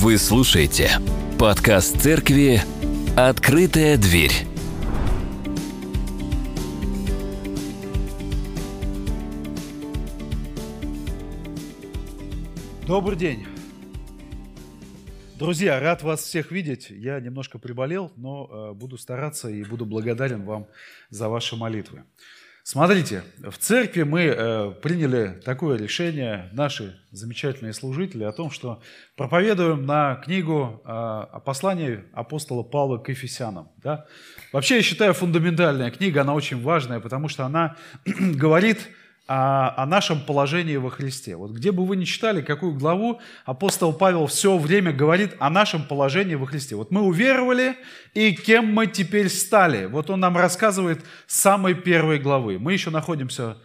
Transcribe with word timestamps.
Вы 0.00 0.16
слушаете 0.16 0.92
подкаст 1.40 2.00
церкви 2.00 2.60
«Открытая 3.16 3.98
дверь». 3.98 4.30
Добрый 12.86 13.18
день. 13.18 13.44
Друзья, 15.36 15.80
рад 15.80 16.04
вас 16.04 16.20
всех 16.22 16.52
видеть. 16.52 16.90
Я 16.90 17.18
немножко 17.18 17.58
приболел, 17.58 18.12
но 18.14 18.48
э, 18.48 18.74
буду 18.74 18.98
стараться 18.98 19.48
и 19.48 19.64
буду 19.64 19.84
благодарен 19.84 20.44
вам 20.44 20.68
за 21.10 21.28
ваши 21.28 21.56
молитвы. 21.56 22.04
Смотрите, 22.70 23.24
в 23.38 23.56
церкви 23.56 24.02
мы 24.02 24.24
э, 24.24 24.72
приняли 24.82 25.40
такое 25.42 25.78
решение, 25.78 26.50
наши 26.52 27.00
замечательные 27.12 27.72
служители, 27.72 28.24
о 28.24 28.32
том, 28.32 28.50
что 28.50 28.82
проповедуем 29.16 29.86
на 29.86 30.16
книгу 30.16 30.82
э, 30.84 30.86
о 30.86 31.40
послании 31.42 32.04
апостола 32.12 32.62
Павла 32.62 32.98
к 32.98 33.08
Ефесянам. 33.08 33.70
Да? 33.78 34.04
Вообще, 34.52 34.76
я 34.76 34.82
считаю, 34.82 35.14
фундаментальная 35.14 35.90
книга, 35.90 36.20
она 36.20 36.34
очень 36.34 36.60
важная, 36.60 37.00
потому 37.00 37.30
что 37.30 37.46
она 37.46 37.78
говорит 38.04 38.86
о, 39.28 39.82
о 39.82 39.86
нашем 39.86 40.22
положении 40.22 40.76
во 40.76 40.90
Христе. 40.90 41.36
Вот 41.36 41.50
где 41.52 41.70
бы 41.70 41.84
вы 41.84 41.96
ни 41.96 42.04
читали, 42.04 42.40
какую 42.40 42.74
главу, 42.74 43.20
апостол 43.44 43.92
Павел 43.92 44.26
все 44.26 44.56
время 44.56 44.90
говорит 44.90 45.36
о 45.38 45.50
нашем 45.50 45.84
положении 45.84 46.34
во 46.34 46.46
Христе. 46.46 46.76
Вот 46.76 46.90
мы 46.90 47.02
уверовали, 47.02 47.76
и 48.14 48.34
кем 48.34 48.72
мы 48.72 48.86
теперь 48.86 49.28
стали. 49.28 49.84
Вот 49.84 50.08
он 50.08 50.20
нам 50.20 50.36
рассказывает 50.36 51.04
с 51.26 51.38
самой 51.40 51.74
первой 51.74 52.18
главы. 52.18 52.58
Мы 52.58 52.72
еще 52.72 52.88
находимся 52.88 53.58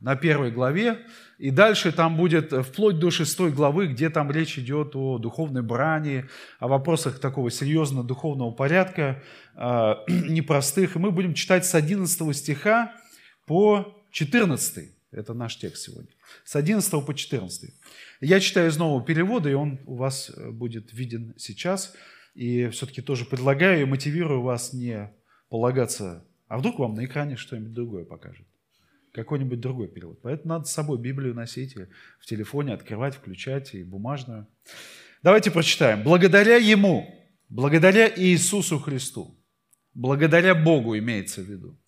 на 0.00 0.16
первой 0.16 0.50
главе, 0.50 0.98
и 1.38 1.50
дальше 1.50 1.92
там 1.92 2.18
будет 2.18 2.52
вплоть 2.52 2.98
до 2.98 3.10
шестой 3.10 3.50
главы, 3.50 3.86
где 3.86 4.10
там 4.10 4.30
речь 4.30 4.58
идет 4.58 4.94
о 4.94 5.16
духовной 5.16 5.62
брани, 5.62 6.26
о 6.58 6.68
вопросах 6.68 7.20
такого 7.20 7.50
серьезного 7.50 8.04
духовного 8.04 8.50
порядка, 8.50 9.22
э, 9.54 9.94
непростых. 10.28 10.96
И 10.96 10.98
мы 10.98 11.10
будем 11.10 11.32
читать 11.32 11.64
с 11.64 11.74
11 11.74 12.36
стиха 12.36 12.92
по 13.46 13.96
14. 14.10 14.95
Это 15.16 15.32
наш 15.32 15.56
текст 15.56 15.84
сегодня. 15.84 16.10
С 16.44 16.56
11 16.56 17.04
по 17.04 17.14
14. 17.14 17.70
Я 18.20 18.40
читаю 18.40 18.68
из 18.68 18.76
нового 18.76 19.04
перевода, 19.04 19.48
и 19.48 19.54
он 19.54 19.80
у 19.86 19.96
вас 19.96 20.30
э, 20.30 20.50
будет 20.50 20.92
виден 20.92 21.34
сейчас. 21.38 21.94
И 22.34 22.68
все-таки 22.68 23.00
тоже 23.00 23.24
предлагаю 23.24 23.80
и 23.80 23.84
мотивирую 23.86 24.42
вас 24.42 24.74
не 24.74 25.10
полагаться, 25.48 26.26
а 26.48 26.58
вдруг 26.58 26.78
вам 26.78 26.94
на 26.94 27.06
экране 27.06 27.36
что-нибудь 27.36 27.72
другое 27.72 28.04
покажет. 28.04 28.46
Какой-нибудь 29.14 29.58
другой 29.58 29.88
перевод. 29.88 30.20
Поэтому 30.20 30.54
надо 30.54 30.66
с 30.66 30.72
собой 30.72 30.98
Библию 30.98 31.34
носить 31.34 31.74
и 31.76 31.86
в 32.20 32.26
телефоне 32.26 32.74
открывать, 32.74 33.14
включать 33.14 33.74
и 33.74 33.82
бумажную. 33.82 34.46
Давайте 35.22 35.50
прочитаем. 35.50 36.02
Благодаря 36.02 36.56
Ему, 36.56 37.08
благодаря 37.48 38.12
Иисусу 38.14 38.78
Христу, 38.78 39.42
благодаря 39.94 40.54
Богу 40.54 40.98
имеется 40.98 41.40
в 41.40 41.44
виду, 41.44 41.78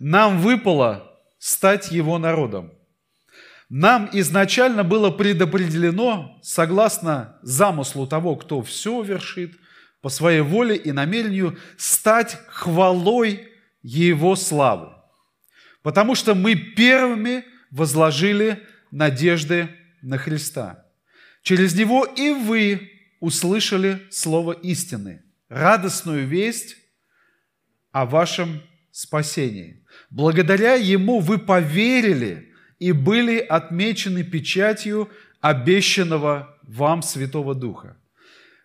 нам 0.00 0.40
выпало 0.40 1.17
стать 1.38 1.90
его 1.90 2.18
народом. 2.18 2.72
Нам 3.68 4.08
изначально 4.12 4.82
было 4.82 5.10
предопределено, 5.10 6.38
согласно 6.42 7.38
замыслу 7.42 8.06
того, 8.06 8.36
кто 8.36 8.62
все 8.62 9.02
вершит, 9.02 9.52
по 10.00 10.08
своей 10.08 10.40
воле 10.40 10.76
и 10.76 10.92
намерению, 10.92 11.58
стать 11.76 12.38
хвалой 12.48 13.48
Его 13.82 14.36
славы. 14.36 14.92
Потому 15.82 16.14
что 16.14 16.34
мы 16.34 16.54
первыми 16.54 17.44
возложили 17.70 18.62
надежды 18.90 19.68
на 20.02 20.18
Христа. 20.18 20.86
Через 21.42 21.74
Него 21.74 22.04
и 22.04 22.30
вы 22.30 22.92
услышали 23.20 24.06
слово 24.10 24.52
истины, 24.52 25.24
радостную 25.48 26.26
весть 26.26 26.76
о 27.90 28.06
вашем 28.06 28.62
спасении. 28.98 29.80
Благодаря 30.10 30.74
Ему 30.74 31.20
вы 31.20 31.38
поверили 31.38 32.52
и 32.80 32.90
были 32.90 33.38
отмечены 33.38 34.24
печатью 34.24 35.08
обещанного 35.40 36.56
вам 36.64 37.02
Святого 37.02 37.54
Духа, 37.54 37.96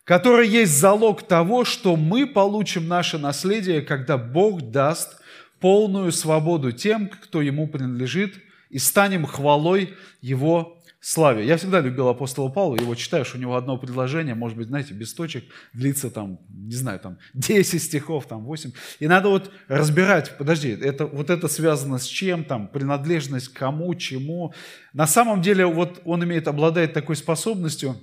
который 0.05 0.47
есть 0.47 0.75
залог 0.75 1.21
того, 1.21 1.65
что 1.65 1.95
мы 1.95 2.25
получим 2.25 2.87
наше 2.87 3.19
наследие, 3.19 3.83
когда 3.83 4.17
Бог 4.17 4.71
даст 4.71 5.21
полную 5.59 6.11
свободу 6.11 6.71
тем, 6.71 7.09
кто 7.09 7.41
Ему 7.41 7.67
принадлежит, 7.67 8.33
и 8.71 8.79
станем 8.79 9.27
хвалой 9.27 9.93
Его 10.19 10.82
славе. 11.03 11.45
Я 11.45 11.57
всегда 11.57 11.81
любил 11.81 12.07
апостола 12.07 12.47
Павла, 12.47 12.77
его 12.77 12.95
читаешь, 12.95 13.35
у 13.35 13.37
него 13.37 13.57
одно 13.57 13.77
предложение, 13.77 14.35
может 14.35 14.57
быть, 14.57 14.67
знаете, 14.67 14.93
без 14.93 15.13
точек, 15.13 15.43
длится 15.73 16.09
там, 16.09 16.39
не 16.49 16.75
знаю, 16.75 16.99
там 16.99 17.17
10 17.33 17.83
стихов, 17.83 18.25
там 18.25 18.45
8. 18.45 18.71
И 18.99 19.07
надо 19.07 19.27
вот 19.27 19.51
разбирать, 19.67 20.37
подожди, 20.37 20.69
это, 20.69 21.05
вот 21.05 21.29
это 21.29 21.49
связано 21.49 21.97
с 21.99 22.05
чем, 22.05 22.45
там, 22.45 22.69
принадлежность 22.69 23.49
к 23.49 23.57
кому, 23.57 23.93
чему. 23.95 24.53
На 24.93 25.05
самом 25.05 25.41
деле 25.41 25.65
вот 25.65 26.01
он 26.05 26.23
имеет, 26.23 26.47
обладает 26.47 26.93
такой 26.93 27.17
способностью, 27.17 27.97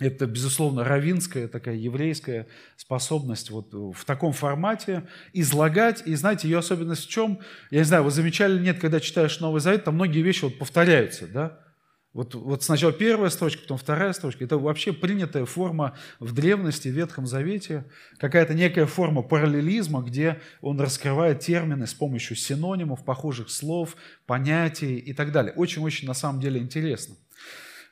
это, 0.00 0.26
безусловно, 0.26 0.82
равинская 0.82 1.46
такая 1.46 1.76
еврейская 1.76 2.48
способность 2.76 3.50
вот 3.50 3.72
в 3.72 4.04
таком 4.06 4.32
формате 4.32 5.06
излагать. 5.34 6.02
И 6.06 6.14
знаете, 6.14 6.48
ее 6.48 6.58
особенность 6.58 7.04
в 7.04 7.10
чем? 7.10 7.38
Я 7.70 7.80
не 7.80 7.84
знаю, 7.84 8.02
вы 8.04 8.10
замечали, 8.10 8.58
нет, 8.58 8.80
когда 8.80 8.98
читаешь 8.98 9.38
Новый 9.40 9.60
Завет, 9.60 9.84
там 9.84 9.96
многие 9.96 10.22
вещи 10.22 10.44
вот 10.44 10.58
повторяются, 10.58 11.26
да? 11.28 11.69
Вот, 12.12 12.34
вот 12.34 12.64
сначала 12.64 12.92
первая 12.92 13.30
строчка, 13.30 13.62
потом 13.62 13.78
вторая 13.78 14.12
строчка. 14.12 14.44
Это 14.44 14.58
вообще 14.58 14.92
принятая 14.92 15.44
форма 15.44 15.96
в 16.18 16.34
древности, 16.34 16.88
в 16.88 16.92
Ветхом 16.92 17.26
Завете, 17.26 17.84
какая-то 18.18 18.52
некая 18.52 18.86
форма 18.86 19.22
параллелизма, 19.22 20.02
где 20.02 20.40
он 20.60 20.80
раскрывает 20.80 21.38
термины 21.38 21.86
с 21.86 21.94
помощью 21.94 22.36
синонимов, 22.36 23.04
похожих 23.04 23.48
слов, 23.48 23.96
понятий 24.26 24.98
и 24.98 25.12
так 25.12 25.30
далее. 25.30 25.52
Очень-очень 25.54 26.08
на 26.08 26.14
самом 26.14 26.40
деле 26.40 26.60
интересно. 26.60 27.14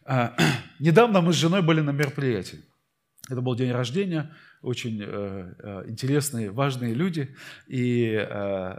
А, 0.04 0.34
недавно 0.80 1.20
мы 1.20 1.32
с 1.32 1.36
женой 1.36 1.62
были 1.62 1.80
на 1.80 1.90
мероприятии. 1.90 2.58
Это 3.30 3.40
был 3.40 3.54
день 3.54 3.70
рождения, 3.70 4.34
очень 4.62 5.00
э, 5.00 5.54
э, 5.58 5.84
интересные, 5.86 6.50
важные 6.50 6.94
люди. 6.94 7.36
И 7.68 8.14
э, 8.18 8.78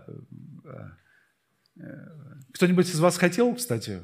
кто-нибудь 2.54 2.90
из 2.90 3.00
вас 3.00 3.18
хотел, 3.18 3.56
кстати, 3.56 4.02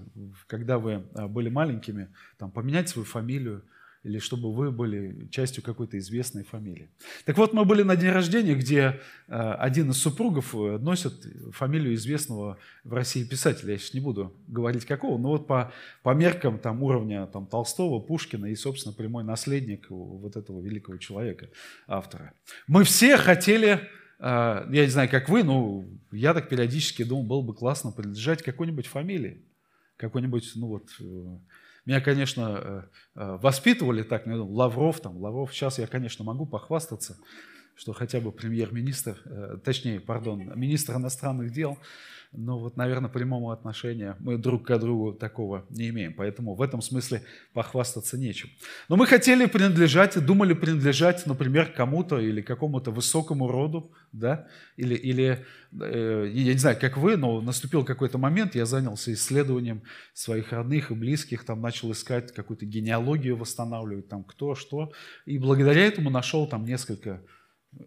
когда 0.47 0.77
вы 0.77 1.03
а, 1.13 1.27
были 1.27 1.49
маленькими, 1.49 2.09
там, 2.37 2.51
поменять 2.51 2.89
свою 2.89 3.05
фамилию, 3.05 3.63
или 4.03 4.19
чтобы 4.19 4.53
вы 4.53 4.71
были 4.71 5.27
частью 5.31 5.63
какой-то 5.63 5.97
известной 5.97 6.43
фамилии. 6.43 6.89
Так 7.25 7.37
вот, 7.37 7.53
мы 7.53 7.65
были 7.65 7.81
на 7.81 7.95
день 7.95 8.11
рождения, 8.11 8.53
где 8.53 9.01
а, 9.27 9.55
один 9.55 9.89
из 9.89 9.97
супругов 9.97 10.53
э, 10.53 10.77
носит 10.77 11.13
фамилию 11.53 11.95
известного 11.95 12.59
в 12.83 12.93
России 12.93 13.23
писателя. 13.23 13.73
Я 13.73 13.79
сейчас 13.79 13.95
не 13.95 14.01
буду 14.01 14.31
говорить 14.47 14.85
какого, 14.85 15.17
но 15.17 15.29
вот 15.29 15.47
по, 15.47 15.73
по 16.03 16.13
меркам 16.13 16.59
там, 16.59 16.83
уровня 16.83 17.25
там, 17.25 17.47
Толстого, 17.47 17.99
Пушкина 17.99 18.45
и, 18.45 18.55
собственно, 18.55 18.93
прямой 18.93 19.23
наследник 19.23 19.87
вот 19.89 20.35
этого 20.35 20.61
великого 20.61 20.97
человека, 20.97 21.49
автора. 21.87 22.33
Мы 22.67 22.83
все 22.83 23.17
хотели 23.17 23.89
я 24.19 24.65
не 24.69 24.87
знаю, 24.87 25.09
как 25.09 25.29
вы, 25.29 25.43
но 25.43 25.85
я 26.11 26.33
так 26.33 26.49
периодически 26.49 27.03
думал, 27.03 27.23
было 27.23 27.41
бы 27.41 27.53
классно 27.53 27.91
принадлежать 27.91 28.43
какой-нибудь 28.43 28.87
фамилии. 28.87 29.41
Какой-нибудь, 29.97 30.51
ну 30.55 30.67
вот, 30.67 30.89
э, 30.99 31.37
меня, 31.85 32.01
конечно, 32.01 32.41
э, 32.57 32.83
э, 33.15 33.37
воспитывали 33.41 34.03
так, 34.03 34.25
ну, 34.25 34.45
Лавров, 34.45 34.99
там, 34.99 35.17
Лавров. 35.17 35.53
Сейчас 35.53 35.79
я, 35.79 35.87
конечно, 35.87 36.25
могу 36.25 36.45
похвастаться, 36.45 37.17
что 37.75 37.93
хотя 37.93 38.19
бы 38.19 38.31
премьер-министр, 38.31 39.17
точнее, 39.63 39.99
пардон, 39.99 40.51
министр 40.55 40.95
иностранных 40.95 41.51
дел 41.51 41.77
но 42.37 42.59
вот, 42.59 42.77
наверное, 42.77 43.09
прямого 43.09 43.53
отношения 43.53 44.15
мы 44.19 44.37
друг 44.37 44.65
к 44.67 44.77
другу 44.77 45.13
такого 45.13 45.65
не 45.69 45.89
имеем. 45.89 46.13
Поэтому 46.13 46.55
в 46.55 46.61
этом 46.61 46.81
смысле 46.81 47.23
похвастаться 47.53 48.17
нечем. 48.17 48.49
Но 48.89 48.95
мы 48.95 49.07
хотели 49.07 49.45
принадлежать, 49.45 50.23
думали 50.23 50.53
принадлежать, 50.53 51.25
например, 51.25 51.71
кому-то 51.71 52.19
или 52.19 52.41
какому-то 52.41 52.91
высокому 52.91 53.47
роду, 53.47 53.91
да, 54.11 54.47
или, 54.77 54.95
или 54.95 55.45
э, 55.79 56.29
я 56.31 56.53
не 56.53 56.59
знаю, 56.59 56.77
как 56.79 56.97
вы, 56.97 57.17
но 57.17 57.41
наступил 57.41 57.83
какой-то 57.83 58.17
момент, 58.17 58.55
я 58.55 58.65
занялся 58.65 59.13
исследованием 59.13 59.83
своих 60.13 60.51
родных 60.51 60.91
и 60.91 60.95
близких, 60.95 61.45
там 61.45 61.61
начал 61.61 61.91
искать 61.91 62.33
какую-то 62.33 62.65
генеалогию, 62.65 63.37
восстанавливать, 63.37 64.07
там 64.07 64.23
кто, 64.23 64.55
что, 64.55 64.91
и 65.25 65.37
благодаря 65.37 65.85
этому 65.85 66.09
нашел 66.09 66.47
там 66.47 66.65
несколько 66.65 67.21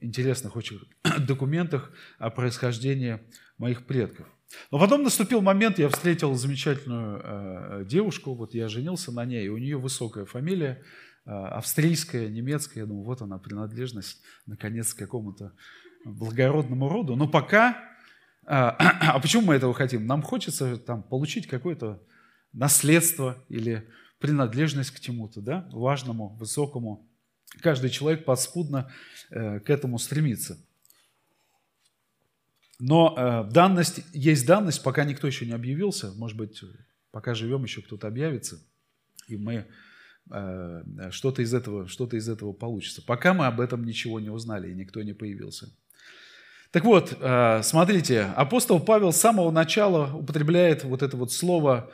интересных 0.01 0.57
очень 0.57 0.81
документах 1.27 1.93
о 2.19 2.31
происхождении 2.31 3.21
моих 3.59 3.87
предков. 3.87 4.27
Но 4.71 4.79
потом 4.79 5.03
наступил 5.03 5.43
момент, 5.43 5.79
я 5.79 5.89
встретил 5.89 6.35
замечательную 6.35 7.21
э, 7.23 7.85
девушку, 7.87 8.35
вот 8.35 8.55
я 8.55 8.69
женился 8.69 9.13
на 9.13 9.25
ней, 9.25 9.47
и 9.47 9.49
у 9.49 9.59
нее 9.59 9.77
высокая 9.77 10.25
фамилия, 10.25 10.83
э, 11.27 11.31
австрийская, 11.31 12.29
немецкая, 12.29 12.81
я 12.81 12.87
думаю, 12.87 13.05
вот 13.05 13.21
она 13.21 13.39
принадлежность, 13.39 14.23
наконец, 14.47 14.95
к 14.95 14.99
какому-то 14.99 15.53
благородному 16.05 16.89
роду. 16.89 17.15
Но 17.17 17.29
пока, 17.29 17.73
э, 17.73 17.77
а 18.49 19.19
почему 19.21 19.43
мы 19.43 19.55
этого 19.55 19.75
хотим? 19.75 20.07
Нам 20.07 20.23
хочется 20.23 20.79
там, 20.79 21.03
получить 21.03 21.47
какое-то 21.47 22.03
наследство 22.53 23.45
или 23.49 23.87
принадлежность 24.19 24.91
к 24.91 25.01
чему-то, 25.01 25.41
да, 25.41 25.69
важному, 25.73 26.37
высокому. 26.37 27.08
Каждый 27.61 27.91
человек 27.91 28.25
подспудно 28.25 28.91
э, 29.31 29.61
к 29.61 29.71
этому 29.71 29.99
стремится. 29.99 30.59
Но 32.79 33.15
э, 33.17 33.51
данность, 33.51 34.01
есть 34.13 34.47
данность, 34.47 34.83
пока 34.83 35.05
никто 35.05 35.27
еще 35.27 35.47
не 35.47 35.53
объявился. 35.53 36.13
Может 36.13 36.37
быть, 36.37 36.63
пока 37.11 37.35
живем, 37.35 37.65
еще 37.65 37.83
кто-то 37.83 38.07
объявится, 38.07 38.63
и 39.27 39.37
мы 39.37 39.67
э, 40.31 40.83
что-то 41.11 41.43
из 41.43 41.53
этого, 41.53 41.89
что-то 41.89 42.17
из 42.17 42.29
этого 42.29 42.53
получится. 42.53 43.03
Пока 43.03 43.35
мы 43.35 43.47
об 43.47 43.61
этом 43.61 43.85
ничего 43.85 44.21
не 44.21 44.31
узнали, 44.31 44.71
и 44.71 44.75
никто 44.75 45.03
не 45.03 45.15
появился. 45.15 45.75
Так 46.71 46.85
вот, 46.85 47.17
смотрите, 47.65 48.25
апостол 48.37 48.79
Павел 48.79 49.11
с 49.11 49.17
самого 49.17 49.51
начала 49.51 50.15
употребляет 50.15 50.85
вот 50.85 51.03
это 51.03 51.17
вот 51.17 51.33
слово 51.33 51.91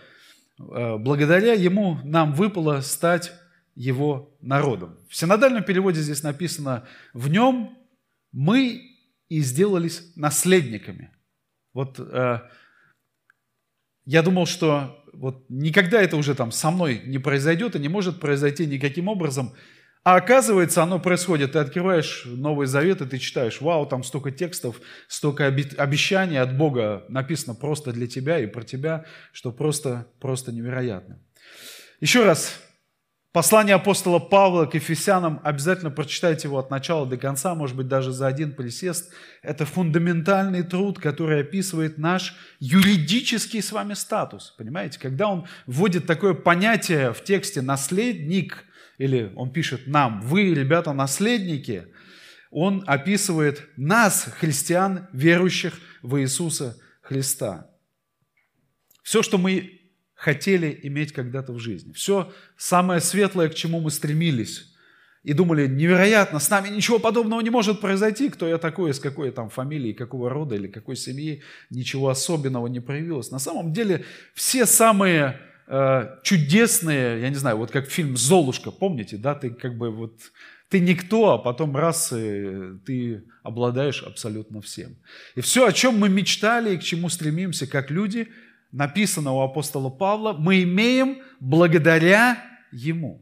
«благодаря 0.58 1.52
ему 1.52 2.00
нам 2.02 2.32
выпало 2.34 2.80
стать 2.80 3.32
его 3.74 4.36
народом». 4.40 4.98
В 5.08 5.16
синодальном 5.16 5.64
переводе 5.64 6.00
здесь 6.00 6.22
написано 6.22 6.86
«в 7.12 7.28
нем 7.28 7.76
мы 8.32 8.82
и 9.28 9.40
сделались 9.40 10.12
наследниками». 10.16 11.10
Вот 11.72 11.98
э, 11.98 12.40
я 14.04 14.22
думал, 14.22 14.46
что 14.46 15.04
вот 15.12 15.44
никогда 15.48 16.00
это 16.00 16.16
уже 16.16 16.34
там 16.34 16.52
со 16.52 16.70
мной 16.70 17.02
не 17.04 17.18
произойдет 17.18 17.76
и 17.76 17.80
не 17.80 17.88
может 17.88 18.20
произойти 18.20 18.66
никаким 18.66 19.08
образом– 19.08 19.52
а 20.04 20.16
оказывается, 20.16 20.82
оно 20.82 21.00
происходит. 21.00 21.52
Ты 21.52 21.60
открываешь 21.60 22.24
Новый 22.26 22.66
Завет, 22.66 23.00
и 23.00 23.06
ты 23.06 23.18
читаешь, 23.18 23.62
вау, 23.62 23.86
там 23.86 24.04
столько 24.04 24.30
текстов, 24.30 24.82
столько 25.08 25.46
обещаний 25.46 26.38
от 26.38 26.58
Бога 26.58 27.06
написано 27.08 27.54
просто 27.54 27.90
для 27.90 28.06
тебя 28.06 28.38
и 28.38 28.46
про 28.46 28.62
тебя, 28.62 29.06
что 29.32 29.50
просто, 29.50 30.06
просто 30.20 30.52
невероятно. 30.52 31.18
Еще 32.00 32.22
раз, 32.22 32.60
послание 33.34 33.74
апостола 33.74 34.20
Павла 34.20 34.64
к 34.64 34.74
Ефесянам, 34.74 35.40
обязательно 35.42 35.90
прочитайте 35.90 36.46
его 36.46 36.56
от 36.56 36.70
начала 36.70 37.04
до 37.04 37.16
конца, 37.16 37.56
может 37.56 37.76
быть, 37.76 37.88
даже 37.88 38.12
за 38.12 38.28
один 38.28 38.54
присест. 38.54 39.12
Это 39.42 39.66
фундаментальный 39.66 40.62
труд, 40.62 41.00
который 41.00 41.40
описывает 41.40 41.98
наш 41.98 42.36
юридический 42.60 43.60
с 43.60 43.72
вами 43.72 43.94
статус. 43.94 44.54
Понимаете, 44.56 45.00
когда 45.00 45.26
он 45.26 45.48
вводит 45.66 46.06
такое 46.06 46.34
понятие 46.34 47.12
в 47.12 47.24
тексте 47.24 47.60
«наследник», 47.60 48.64
или 48.98 49.32
он 49.34 49.52
пишет 49.52 49.88
нам, 49.88 50.20
вы, 50.20 50.54
ребята, 50.54 50.92
наследники, 50.92 51.88
он 52.52 52.84
описывает 52.86 53.68
нас, 53.76 54.28
христиан, 54.38 55.08
верующих 55.12 55.74
в 56.02 56.20
Иисуса 56.20 56.76
Христа. 57.02 57.68
Все, 59.02 59.24
что 59.24 59.38
мы 59.38 59.83
хотели 60.24 60.80
иметь 60.84 61.12
когда-то 61.12 61.52
в 61.52 61.58
жизни, 61.58 61.92
все 61.92 62.32
самое 62.56 63.00
светлое, 63.00 63.48
к 63.48 63.54
чему 63.54 63.80
мы 63.80 63.90
стремились, 63.90 64.70
и 65.22 65.32
думали, 65.32 65.66
невероятно, 65.66 66.38
с 66.38 66.50
нами 66.50 66.68
ничего 66.68 66.98
подобного 66.98 67.40
не 67.40 67.50
может 67.50 67.80
произойти, 67.80 68.28
кто 68.28 68.48
я 68.48 68.58
такой, 68.58 68.90
из 68.90 69.00
какой 69.00 69.30
там 69.30 69.48
фамилии, 69.48 69.92
какого 69.92 70.28
рода 70.30 70.54
или 70.54 70.66
какой 70.66 70.96
семьи, 70.96 71.42
ничего 71.70 72.08
особенного 72.08 72.66
не 72.66 72.80
проявилось. 72.80 73.30
На 73.30 73.38
самом 73.38 73.72
деле 73.72 74.04
все 74.34 74.66
самые 74.66 75.40
Э, 75.66 76.18
чудесные, 76.22 77.22
я 77.22 77.30
не 77.30 77.36
знаю, 77.36 77.56
вот 77.56 77.70
как 77.70 77.86
фильм 77.86 78.16
«Золушка», 78.16 78.70
помните, 78.70 79.16
да, 79.16 79.34
ты 79.34 79.48
как 79.48 79.78
бы 79.78 79.90
вот, 79.90 80.20
ты 80.68 80.78
никто, 80.78 81.32
а 81.32 81.38
потом 81.38 81.74
раз 81.74 82.12
и 82.12 82.78
ты 82.84 83.24
обладаешь 83.42 84.02
абсолютно 84.02 84.60
всем. 84.60 84.96
И 85.36 85.40
все, 85.40 85.66
о 85.66 85.72
чем 85.72 85.98
мы 85.98 86.10
мечтали 86.10 86.74
и 86.74 86.76
к 86.76 86.82
чему 86.82 87.08
стремимся 87.08 87.66
как 87.66 87.90
люди, 87.90 88.28
написано 88.74 89.32
у 89.32 89.40
апостола 89.40 89.88
Павла, 89.88 90.32
мы 90.32 90.62
имеем 90.62 91.18
благодаря 91.40 92.38
Ему. 92.72 93.20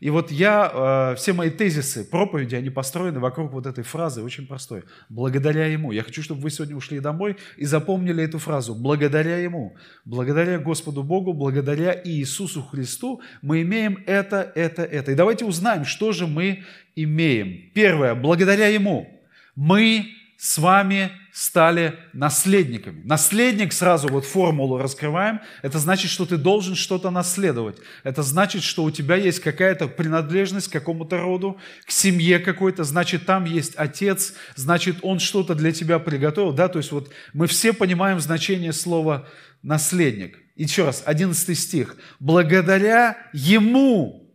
И 0.00 0.10
вот 0.10 0.30
я, 0.30 1.12
э, 1.12 1.16
все 1.16 1.32
мои 1.32 1.50
тезисы, 1.50 2.04
проповеди, 2.04 2.54
они 2.54 2.70
построены 2.70 3.20
вокруг 3.20 3.52
вот 3.52 3.66
этой 3.66 3.84
фразы, 3.84 4.22
очень 4.22 4.46
простой. 4.46 4.84
Благодаря 5.08 5.66
Ему. 5.66 5.92
Я 5.92 6.02
хочу, 6.02 6.22
чтобы 6.22 6.40
вы 6.40 6.50
сегодня 6.50 6.76
ушли 6.76 7.00
домой 7.00 7.36
и 7.56 7.64
запомнили 7.64 8.22
эту 8.22 8.38
фразу. 8.38 8.74
Благодаря 8.74 9.38
Ему. 9.38 9.76
Благодаря 10.04 10.58
Господу 10.58 11.02
Богу, 11.02 11.32
благодаря 11.32 11.98
Иисусу 12.04 12.62
Христу 12.62 13.22
мы 13.42 13.62
имеем 13.62 14.02
это, 14.06 14.50
это, 14.54 14.82
это. 14.82 15.12
И 15.12 15.14
давайте 15.14 15.44
узнаем, 15.44 15.84
что 15.84 16.12
же 16.12 16.26
мы 16.26 16.64
имеем. 16.94 17.70
Первое. 17.74 18.14
Благодаря 18.14 18.68
Ему 18.68 19.08
мы 19.54 20.06
с 20.38 20.58
вами 20.58 21.12
стали 21.32 21.98
наследниками. 22.12 23.02
Наследник, 23.04 23.72
сразу 23.72 24.08
вот 24.08 24.24
формулу 24.24 24.78
раскрываем, 24.78 25.40
это 25.62 25.78
значит, 25.78 26.10
что 26.10 26.26
ты 26.26 26.36
должен 26.36 26.74
что-то 26.74 27.10
наследовать. 27.10 27.78
Это 28.04 28.22
значит, 28.22 28.62
что 28.62 28.84
у 28.84 28.90
тебя 28.90 29.16
есть 29.16 29.40
какая-то 29.40 29.88
принадлежность 29.88 30.68
к 30.68 30.72
какому-то 30.72 31.18
роду, 31.18 31.58
к 31.86 31.90
семье 31.90 32.38
какой-то, 32.38 32.84
значит, 32.84 33.24
там 33.24 33.44
есть 33.44 33.74
отец, 33.76 34.34
значит, 34.54 34.98
он 35.02 35.18
что-то 35.18 35.54
для 35.54 35.72
тебя 35.72 35.98
приготовил. 35.98 36.52
Да? 36.52 36.68
То 36.68 36.78
есть 36.78 36.92
вот 36.92 37.10
мы 37.32 37.46
все 37.46 37.72
понимаем 37.72 38.20
значение 38.20 38.72
слова 38.72 39.26
наследник. 39.62 40.38
Еще 40.54 40.84
раз, 40.84 41.02
11 41.04 41.58
стих. 41.58 41.96
Благодаря 42.18 43.16
ему 43.32 44.34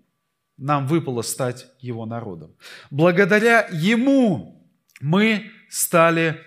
нам 0.58 0.88
выпало 0.88 1.24
стать 1.24 1.68
его 1.80 2.06
народом. 2.06 2.56
Благодаря 2.92 3.68
ему 3.72 4.68
мы 5.00 5.52
стали 5.72 6.42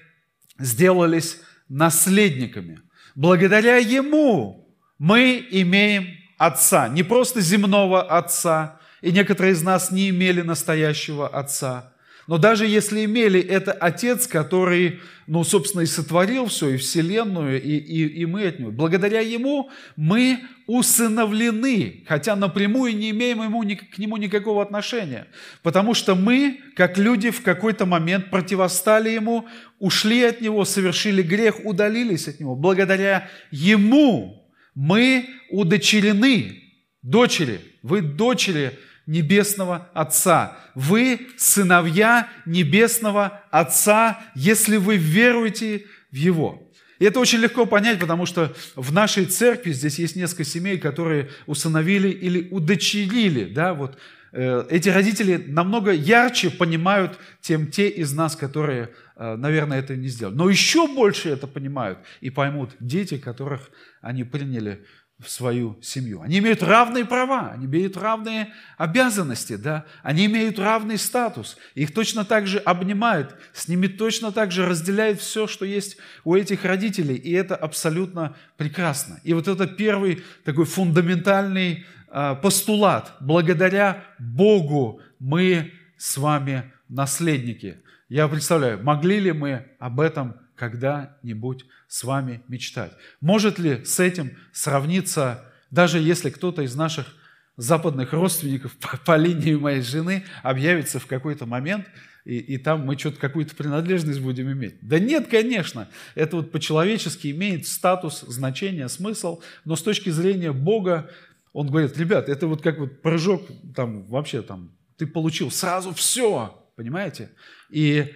сделались 0.59 1.41
наследниками. 1.69 2.81
Благодаря 3.15 3.79
Ему 3.79 4.69
мы 4.99 5.44
имеем 5.50 6.06
Отца, 6.37 6.88
не 6.88 7.03
просто 7.03 7.41
земного 7.41 8.03
Отца, 8.03 8.81
и 9.00 9.12
некоторые 9.12 9.53
из 9.53 9.62
нас 9.62 9.91
не 9.91 10.11
имели 10.11 10.43
настоящего 10.43 11.26
Отца, 11.29 11.94
но 12.26 12.38
даже 12.38 12.67
если 12.67 13.05
имели, 13.05 13.41
это 13.41 13.73
Отец, 13.73 14.26
который, 14.26 15.00
ну, 15.26 15.44
собственно, 15.44 15.82
и 15.82 15.87
сотворил 15.87 16.47
все, 16.47 16.71
и 16.71 16.76
Вселенную, 16.76 17.62
и, 17.62 17.76
и, 17.76 18.21
и 18.21 18.26
мы 18.26 18.47
от 18.47 18.59
Него. 18.59 18.71
Благодаря 18.71 19.21
Ему 19.21 19.71
мы 19.97 20.41
усыновлены, 20.67 22.05
хотя 22.06 22.35
напрямую 22.35 22.97
не 22.97 23.11
имеем 23.11 23.43
ему, 23.43 23.62
к 23.62 23.99
Нему 23.99 24.17
никакого 24.17 24.62
отношения. 24.62 25.26
Потому 25.62 25.93
что 25.93 26.15
мы, 26.15 26.61
как 26.75 26.97
люди, 26.97 27.31
в 27.31 27.43
какой-то 27.43 27.85
момент 27.85 28.31
противостали 28.31 29.11
Ему, 29.11 29.47
ушли 29.79 30.23
от 30.23 30.41
Него, 30.41 30.65
совершили 30.65 31.23
грех, 31.23 31.65
удалились 31.65 32.29
от 32.29 32.41
Него. 32.41 32.56
Благодаря 32.56 33.29
Ему 33.50 34.50
мы 34.75 35.29
удочерены, 35.50 36.62
дочери, 37.03 37.61
вы 37.82 38.00
дочери 38.00 38.73
Небесного 39.06 39.91
Отца. 39.95 40.56
Вы 40.75 41.29
сыновья 41.37 42.29
Небесного 42.46 43.43
Отца, 43.51 44.20
если 44.34 44.77
вы 44.77 44.96
веруете 44.96 45.87
в 46.11 46.17
Его. 46.17 46.65
И 46.99 47.05
это 47.05 47.20
очень 47.20 47.41
легко 47.41 47.67
понять, 47.67 47.99
потому 47.99 48.25
что 48.25 48.55
в 48.77 48.93
нашей 48.93 49.27
церкви 49.27 49.73
здесь 49.73 49.99
есть 49.99 50.17
несколько 50.17 50.44
семей, 50.44 50.79
которые 50.79 51.31
усыновили 51.46 52.08
или 52.08 52.49
удочерили. 52.51 53.53
Да, 53.53 53.75
вот, 53.75 53.99
э, 54.32 54.65
эти 54.70 54.89
родители 54.89 55.37
намного 55.37 55.91
ярче 55.91 56.51
понимают, 56.51 57.19
чем 57.43 57.67
те 57.67 57.89
из 57.89 58.13
нас, 58.13 58.37
которые, 58.37 58.91
э, 59.17 59.37
наверное, 59.37 59.81
это 59.81 59.96
не 59.96 60.08
сделали. 60.08 60.34
Но 60.34 60.49
еще 60.49 60.87
больше 60.87 61.31
это 61.31 61.46
понимают 61.46 61.99
и 62.20 62.31
поймут 62.31 62.70
дети, 62.79 63.19
которых 63.19 63.70
они 64.01 64.23
приняли 64.23 64.87
в 65.25 65.31
свою 65.31 65.77
семью. 65.83 66.21
Они 66.21 66.39
имеют 66.39 66.63
равные 66.63 67.05
права, 67.05 67.51
они 67.53 67.67
имеют 67.67 67.97
равные 67.97 68.53
обязанности, 68.77 69.57
да? 69.57 69.87
они 70.03 70.27
имеют 70.27 70.59
равный 70.59 70.99
статус. 70.99 71.57
Их 71.75 71.93
точно 71.93 72.25
так 72.25 72.47
же 72.47 72.59
обнимают, 72.59 73.35
с 73.53 73.67
ними 73.67 73.87
точно 73.87 74.31
так 74.33 74.53
же 74.53 74.67
разделяют 74.67 75.21
все, 75.21 75.47
что 75.47 75.65
есть 75.65 75.97
у 76.25 76.35
этих 76.35 76.65
родителей, 76.65 77.17
и 77.17 77.33
это 77.33 77.57
абсолютно 77.57 78.37
прекрасно. 78.57 79.21
И 79.25 79.33
вот 79.33 79.49
это 79.49 79.67
первый 79.67 80.23
такой 80.45 80.67
фундаментальный 80.67 81.87
а, 82.09 82.35
постулат. 82.35 83.15
Благодаря 83.21 84.05
Богу 84.19 85.01
мы 85.19 85.73
с 85.97 86.17
вами 86.17 86.73
наследники. 86.89 87.79
Я 88.09 88.29
представляю, 88.29 88.83
могли 88.85 89.19
ли 89.19 89.33
мы 89.33 89.67
об 89.79 89.99
этом 89.99 90.37
когда-нибудь 90.56 91.67
с 91.89 92.05
вами 92.05 92.43
мечтать. 92.49 92.93
Может 93.20 93.58
ли 93.58 93.84
с 93.84 94.01
этим 94.01 94.37
сравниться, 94.53 95.44
даже 95.70 95.99
если 95.99 96.31
кто-то 96.31 96.63
из 96.63 96.75
наших 96.75 97.15
западных 97.56 98.13
родственников 98.13 98.77
по, 98.81 98.96
по 98.99 99.17
линии 99.17 99.55
моей 99.55 99.82
жены 99.82 100.25
объявится 100.43 100.99
в 100.99 101.06
какой-то 101.06 101.46
момент, 101.46 101.87
и, 102.25 102.39
и 102.39 102.58
там 102.58 102.87
мы 102.87 102.99
что-то 102.99 103.19
какую-то 103.19 103.55
принадлежность 103.55 104.20
будем 104.20 104.51
иметь. 104.51 104.77
Да 104.81 104.99
нет, 104.99 105.29
конечно, 105.29 105.89
это 106.15 106.37
вот 106.37 106.53
по-человечески 106.53 107.31
имеет 107.31 107.67
статус, 107.67 108.23
значение, 108.23 108.89
смысл, 108.89 109.43
но 109.65 109.77
с 109.77 109.82
точки 109.82 110.08
зрения 110.08 110.53
Бога, 110.53 111.11
он 111.53 111.69
говорит, 111.69 111.96
ребят, 111.99 112.29
это 112.29 112.46
вот 112.46 112.63
как 112.63 112.79
вот 112.79 113.03
прыжок, 113.03 113.43
там 113.77 114.05
вообще 114.05 114.41
там, 114.41 114.75
ты 114.96 115.06
получил 115.06 115.51
сразу 115.51 115.93
все, 115.93 116.67
понимаете? 116.77 117.31
И 117.69 118.15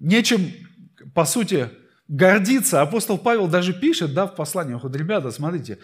нечем 0.00 0.50
по 1.14 1.24
сути, 1.24 1.70
гордиться. 2.08 2.82
Апостол 2.82 3.18
Павел 3.18 3.48
даже 3.48 3.72
пишет, 3.72 4.14
да, 4.14 4.26
в 4.26 4.36
посланиях, 4.36 4.84
вот, 4.84 4.94
ребята, 4.94 5.30
смотрите, 5.30 5.78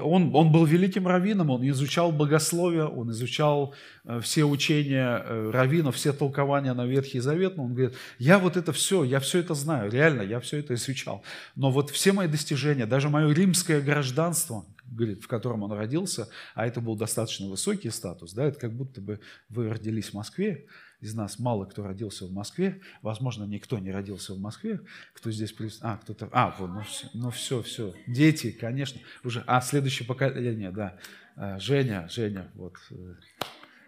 он, 0.00 0.34
он 0.34 0.50
был 0.50 0.64
великим 0.64 1.06
раввином, 1.06 1.50
он 1.50 1.66
изучал 1.68 2.10
богословие, 2.10 2.86
он 2.86 3.10
изучал 3.12 3.74
э, 4.04 4.20
все 4.20 4.44
учения 4.44 5.22
э, 5.24 5.50
раввинов, 5.50 5.94
все 5.94 6.12
толкования 6.12 6.74
на 6.74 6.84
Ветхий 6.84 7.20
Завет, 7.20 7.56
но 7.56 7.64
он 7.64 7.74
говорит, 7.74 7.96
я 8.18 8.38
вот 8.38 8.56
это 8.56 8.72
все, 8.72 9.04
я 9.04 9.20
все 9.20 9.38
это 9.38 9.54
знаю, 9.54 9.90
реально, 9.90 10.22
я 10.22 10.40
все 10.40 10.58
это 10.58 10.74
изучал. 10.74 11.22
Но 11.54 11.70
вот 11.70 11.90
все 11.90 12.12
мои 12.12 12.26
достижения, 12.26 12.86
даже 12.86 13.08
мое 13.08 13.32
римское 13.32 13.80
гражданство, 13.80 14.64
говорит, 14.84 15.22
в 15.22 15.28
котором 15.28 15.62
он 15.62 15.72
родился, 15.72 16.28
а 16.54 16.66
это 16.66 16.80
был 16.80 16.96
достаточно 16.96 17.48
высокий 17.48 17.90
статус, 17.90 18.32
да, 18.32 18.44
это 18.46 18.58
как 18.58 18.72
будто 18.72 19.00
бы 19.00 19.20
вы 19.48 19.68
родились 19.70 20.10
в 20.10 20.14
Москве, 20.14 20.66
из 21.00 21.14
нас 21.14 21.38
мало 21.38 21.64
кто 21.64 21.84
родился 21.84 22.26
в 22.26 22.32
Москве, 22.32 22.80
возможно, 23.02 23.44
никто 23.44 23.78
не 23.78 23.92
родился 23.92 24.34
в 24.34 24.40
Москве, 24.40 24.80
кто 25.12 25.30
здесь 25.30 25.52
присутствует, 25.52 25.94
а, 25.94 25.96
кто-то, 25.98 26.28
а, 26.32 26.54
вот, 26.58 26.68
ну 26.68 26.82
все, 26.82 27.08
ну 27.14 27.30
все, 27.30 27.62
все, 27.62 27.94
дети, 28.06 28.50
конечно, 28.50 29.00
уже, 29.22 29.44
а, 29.46 29.60
следующее 29.60 30.06
поколение, 30.06 30.70
да, 30.70 30.98
а, 31.36 31.58
Женя, 31.60 32.08
Женя, 32.10 32.50
вот, 32.54 32.74
э, 32.90 33.14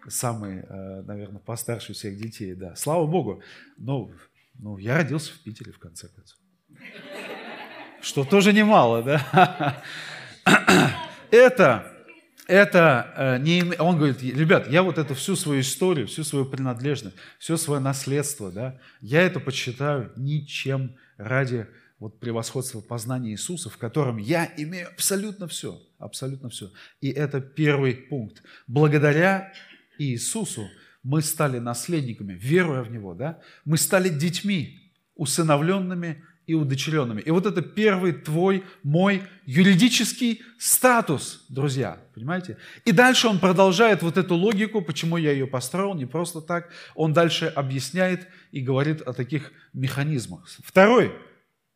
самый, 0.07 0.59
э, 0.59 1.01
наверное, 1.01 1.39
постарше 1.39 1.93
всех 1.93 2.17
детей, 2.17 2.55
да, 2.55 2.75
слава 2.75 3.05
Богу, 3.05 3.43
ну, 3.77 4.13
ну, 4.55 4.77
я 4.77 4.95
родился 4.95 5.33
в 5.33 5.39
Питере, 5.39 5.73
в 5.73 5.79
конце 5.79 6.07
концов, 6.07 6.37
что 8.01 8.23
тоже 8.23 8.53
немало, 8.53 9.03
да, 9.03 9.83
это 11.31 11.91
это 12.51 13.13
э, 13.15 13.37
не... 13.41 13.63
Он 13.79 13.95
говорит, 13.95 14.21
ребят, 14.21 14.69
я 14.69 14.83
вот 14.83 14.97
эту 14.97 15.15
всю 15.15 15.37
свою 15.37 15.61
историю, 15.61 16.07
всю 16.07 16.25
свою 16.25 16.45
принадлежность, 16.45 17.15
все 17.39 17.55
свое 17.55 17.79
наследство, 17.79 18.51
да, 18.51 18.77
я 18.99 19.21
это 19.21 19.39
подсчитаю 19.39 20.11
ничем 20.17 20.97
ради 21.15 21.67
вот 21.97 22.19
превосходства 22.19 22.81
познания 22.81 23.31
Иисуса, 23.31 23.69
в 23.69 23.77
котором 23.77 24.17
я 24.17 24.51
имею 24.57 24.89
абсолютно 24.89 25.47
все, 25.47 25.81
абсолютно 25.97 26.49
все. 26.49 26.71
И 26.99 27.09
это 27.09 27.39
первый 27.39 27.93
пункт. 27.93 28.43
Благодаря 28.67 29.53
Иисусу 29.97 30.67
мы 31.03 31.21
стали 31.21 31.57
наследниками, 31.57 32.33
веруя 32.33 32.81
в 32.81 32.91
Него, 32.91 33.13
да, 33.13 33.39
мы 33.63 33.77
стали 33.77 34.09
детьми, 34.09 34.91
усыновленными 35.15 36.25
и 36.51 36.53
удочеренными. 36.53 37.21
И 37.21 37.31
вот 37.31 37.45
это 37.45 37.61
первый 37.61 38.11
твой, 38.11 38.63
мой 38.83 39.23
юридический 39.45 40.41
статус, 40.59 41.45
друзья, 41.47 41.97
понимаете? 42.13 42.57
И 42.83 42.91
дальше 42.91 43.29
он 43.29 43.39
продолжает 43.39 44.03
вот 44.03 44.17
эту 44.17 44.35
логику, 44.35 44.81
почему 44.81 45.15
я 45.15 45.31
ее 45.31 45.47
построил, 45.47 45.93
не 45.93 46.05
просто 46.05 46.41
так. 46.41 46.69
Он 46.93 47.13
дальше 47.13 47.45
объясняет 47.45 48.27
и 48.51 48.59
говорит 48.59 49.01
о 49.01 49.13
таких 49.13 49.53
механизмах. 49.71 50.45
Второй, 50.65 51.13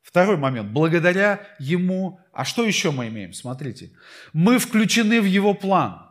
второй 0.01 0.35
момент. 0.35 0.71
Благодаря 0.71 1.47
ему, 1.57 2.19
а 2.33 2.43
что 2.43 2.65
еще 2.65 2.91
мы 2.91 3.07
имеем? 3.07 3.31
Смотрите, 3.31 3.91
мы 4.33 4.59
включены 4.59 5.21
в 5.21 5.25
его 5.25 5.53
план. 5.53 6.01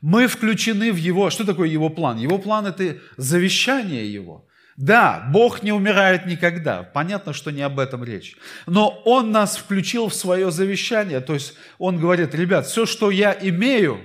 Мы 0.00 0.26
включены 0.26 0.92
в 0.92 0.96
его, 0.96 1.30
что 1.30 1.44
такое 1.44 1.68
его 1.68 1.88
план? 1.88 2.18
Его 2.18 2.38
план– 2.38 2.66
это 2.66 2.98
завещание 3.16 4.12
его– 4.12 4.44
да, 4.76 5.28
Бог 5.30 5.62
не 5.62 5.72
умирает 5.72 6.26
никогда. 6.26 6.82
Понятно, 6.82 7.32
что 7.32 7.50
не 7.50 7.62
об 7.62 7.78
этом 7.78 8.04
речь. 8.04 8.36
Но 8.66 8.88
Он 9.04 9.30
нас 9.30 9.56
включил 9.56 10.08
в 10.08 10.14
свое 10.14 10.50
завещание. 10.50 11.20
То 11.20 11.34
есть 11.34 11.54
Он 11.78 11.98
говорит, 11.98 12.34
ребят, 12.34 12.66
все, 12.66 12.86
что 12.86 13.10
я 13.10 13.36
имею, 13.38 14.00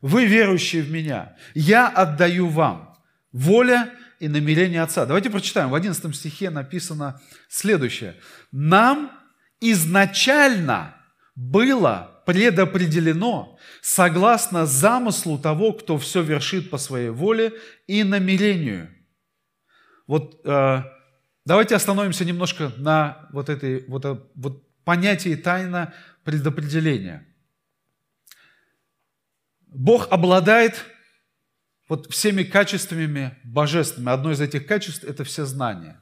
вы 0.00 0.24
верующие 0.24 0.82
в 0.82 0.90
меня, 0.90 1.36
я 1.54 1.88
отдаю 1.88 2.48
вам. 2.48 2.98
Воля 3.32 3.90
и 4.18 4.28
намерение 4.28 4.82
Отца. 4.82 5.06
Давайте 5.06 5.30
прочитаем. 5.30 5.70
В 5.70 5.74
11 5.74 6.14
стихе 6.14 6.50
написано 6.50 7.20
следующее. 7.48 8.16
Нам 8.50 9.12
изначально 9.60 10.96
было 11.36 12.22
предопределено 12.26 13.56
согласно 13.80 14.66
замыслу 14.66 15.38
того, 15.38 15.72
кто 15.72 15.96
все 15.96 16.22
вершит 16.22 16.70
по 16.70 16.78
своей 16.78 17.10
воле 17.10 17.52
и 17.86 18.02
намерению– 18.02 18.90
вот 20.06 20.40
э, 20.44 20.82
давайте 21.44 21.74
остановимся 21.74 22.24
немножко 22.24 22.72
на 22.76 23.28
вот 23.32 23.48
этой 23.48 23.84
вот, 23.86 24.04
э, 24.04 24.18
вот 24.34 24.66
понятии 24.84 25.34
тайна 25.34 25.94
предопределения. 26.24 27.26
Бог 29.66 30.08
обладает 30.10 30.84
вот 31.88 32.10
всеми 32.12 32.42
качествами 32.42 33.38
божественными. 33.44 34.12
Одно 34.12 34.32
из 34.32 34.40
этих 34.40 34.66
качеств– 34.66 35.04
это 35.08 35.24
все 35.24 35.44
знания. 35.44 36.00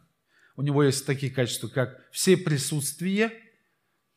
У 0.56 0.62
него 0.62 0.82
есть 0.82 1.06
такие 1.06 1.32
качества, 1.32 1.68
как 1.68 2.00
все 2.10 2.36
присутствие 2.36 3.32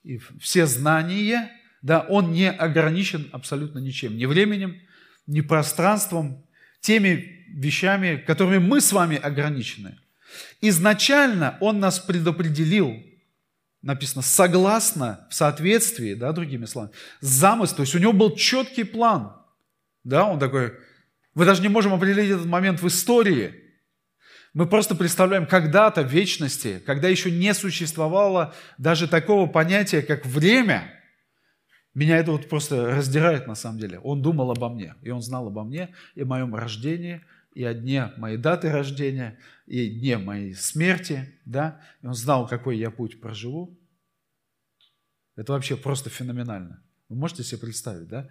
и 0.04 0.18
все 0.40 0.66
знания. 0.66 1.52
Да, 1.82 2.02
он 2.02 2.32
не 2.32 2.50
ограничен 2.50 3.30
абсолютно 3.32 3.80
ничем, 3.80 4.18
ни 4.18 4.26
временем, 4.26 4.82
ни 5.28 5.42
пространством, 5.42 6.46
теми 6.84 7.46
вещами, 7.48 8.18
которыми 8.18 8.58
мы 8.58 8.82
с 8.82 8.92
вами 8.92 9.18
ограничены. 9.18 9.98
Изначально 10.62 11.58
Он 11.62 11.80
нас 11.80 12.00
предопределил, 12.00 13.02
написано, 13.82 14.22
согласно, 14.22 15.26
в 15.30 15.34
соответствии, 15.34 16.14
да, 16.14 16.32
другими 16.34 16.66
словами, 16.66 16.94
замысл, 17.22 17.76
то 17.78 17.82
есть 17.84 17.96
у 17.96 18.00
него 18.00 18.14
был 18.14 18.36
четкий 18.36 18.84
план. 18.84 19.34
Да, 20.04 20.26
он 20.26 20.40
такой, 20.40 20.74
мы 21.34 21.46
даже 21.46 21.62
не 21.62 21.70
можем 21.70 21.94
определить 21.94 22.32
этот 22.32 22.46
момент 22.46 22.82
в 22.82 22.88
истории. 22.88 23.56
Мы 24.54 24.68
просто 24.68 24.94
представляем 24.94 25.48
когда-то 25.48 26.04
в 26.04 26.12
вечности, 26.12 26.82
когда 26.86 27.08
еще 27.08 27.32
не 27.32 27.54
существовало 27.54 28.54
даже 28.78 29.08
такого 29.08 29.48
понятия, 29.48 30.02
как 30.02 30.26
время– 30.26 30.94
меня 31.94 32.18
это 32.18 32.32
вот 32.32 32.50
просто 32.50 32.88
раздирает 32.88 33.48
на 33.48 33.56
самом 33.56 33.80
деле. 33.80 34.00
Он 34.00 34.22
думал 34.22 34.52
обо 34.52 34.70
мне, 34.70 34.96
и 35.02 35.12
он 35.12 35.22
знал 35.22 35.48
обо 35.48 35.64
мне, 35.64 35.94
и 36.16 36.22
о 36.22 36.26
моем 36.26 36.56
рождении, 36.56 37.22
и 37.54 37.64
о 37.64 37.74
дне 37.74 38.12
моей 38.18 38.38
даты 38.38 38.72
рождения, 38.72 39.38
и 39.68 39.90
дне 39.90 40.18
моей 40.18 40.56
смерти, 40.56 41.40
да, 41.46 41.82
и 42.02 42.08
он 42.08 42.16
знал, 42.16 42.48
какой 42.48 42.78
я 42.78 42.90
путь 42.90 43.22
проживу. 43.22 43.80
Это 45.36 45.54
вообще 45.54 45.78
просто 45.78 46.10
феноменально. 46.10 46.84
Вы 47.10 47.16
можете 47.16 47.44
себе 47.44 47.60
представить, 47.60 48.08
да? 48.08 48.30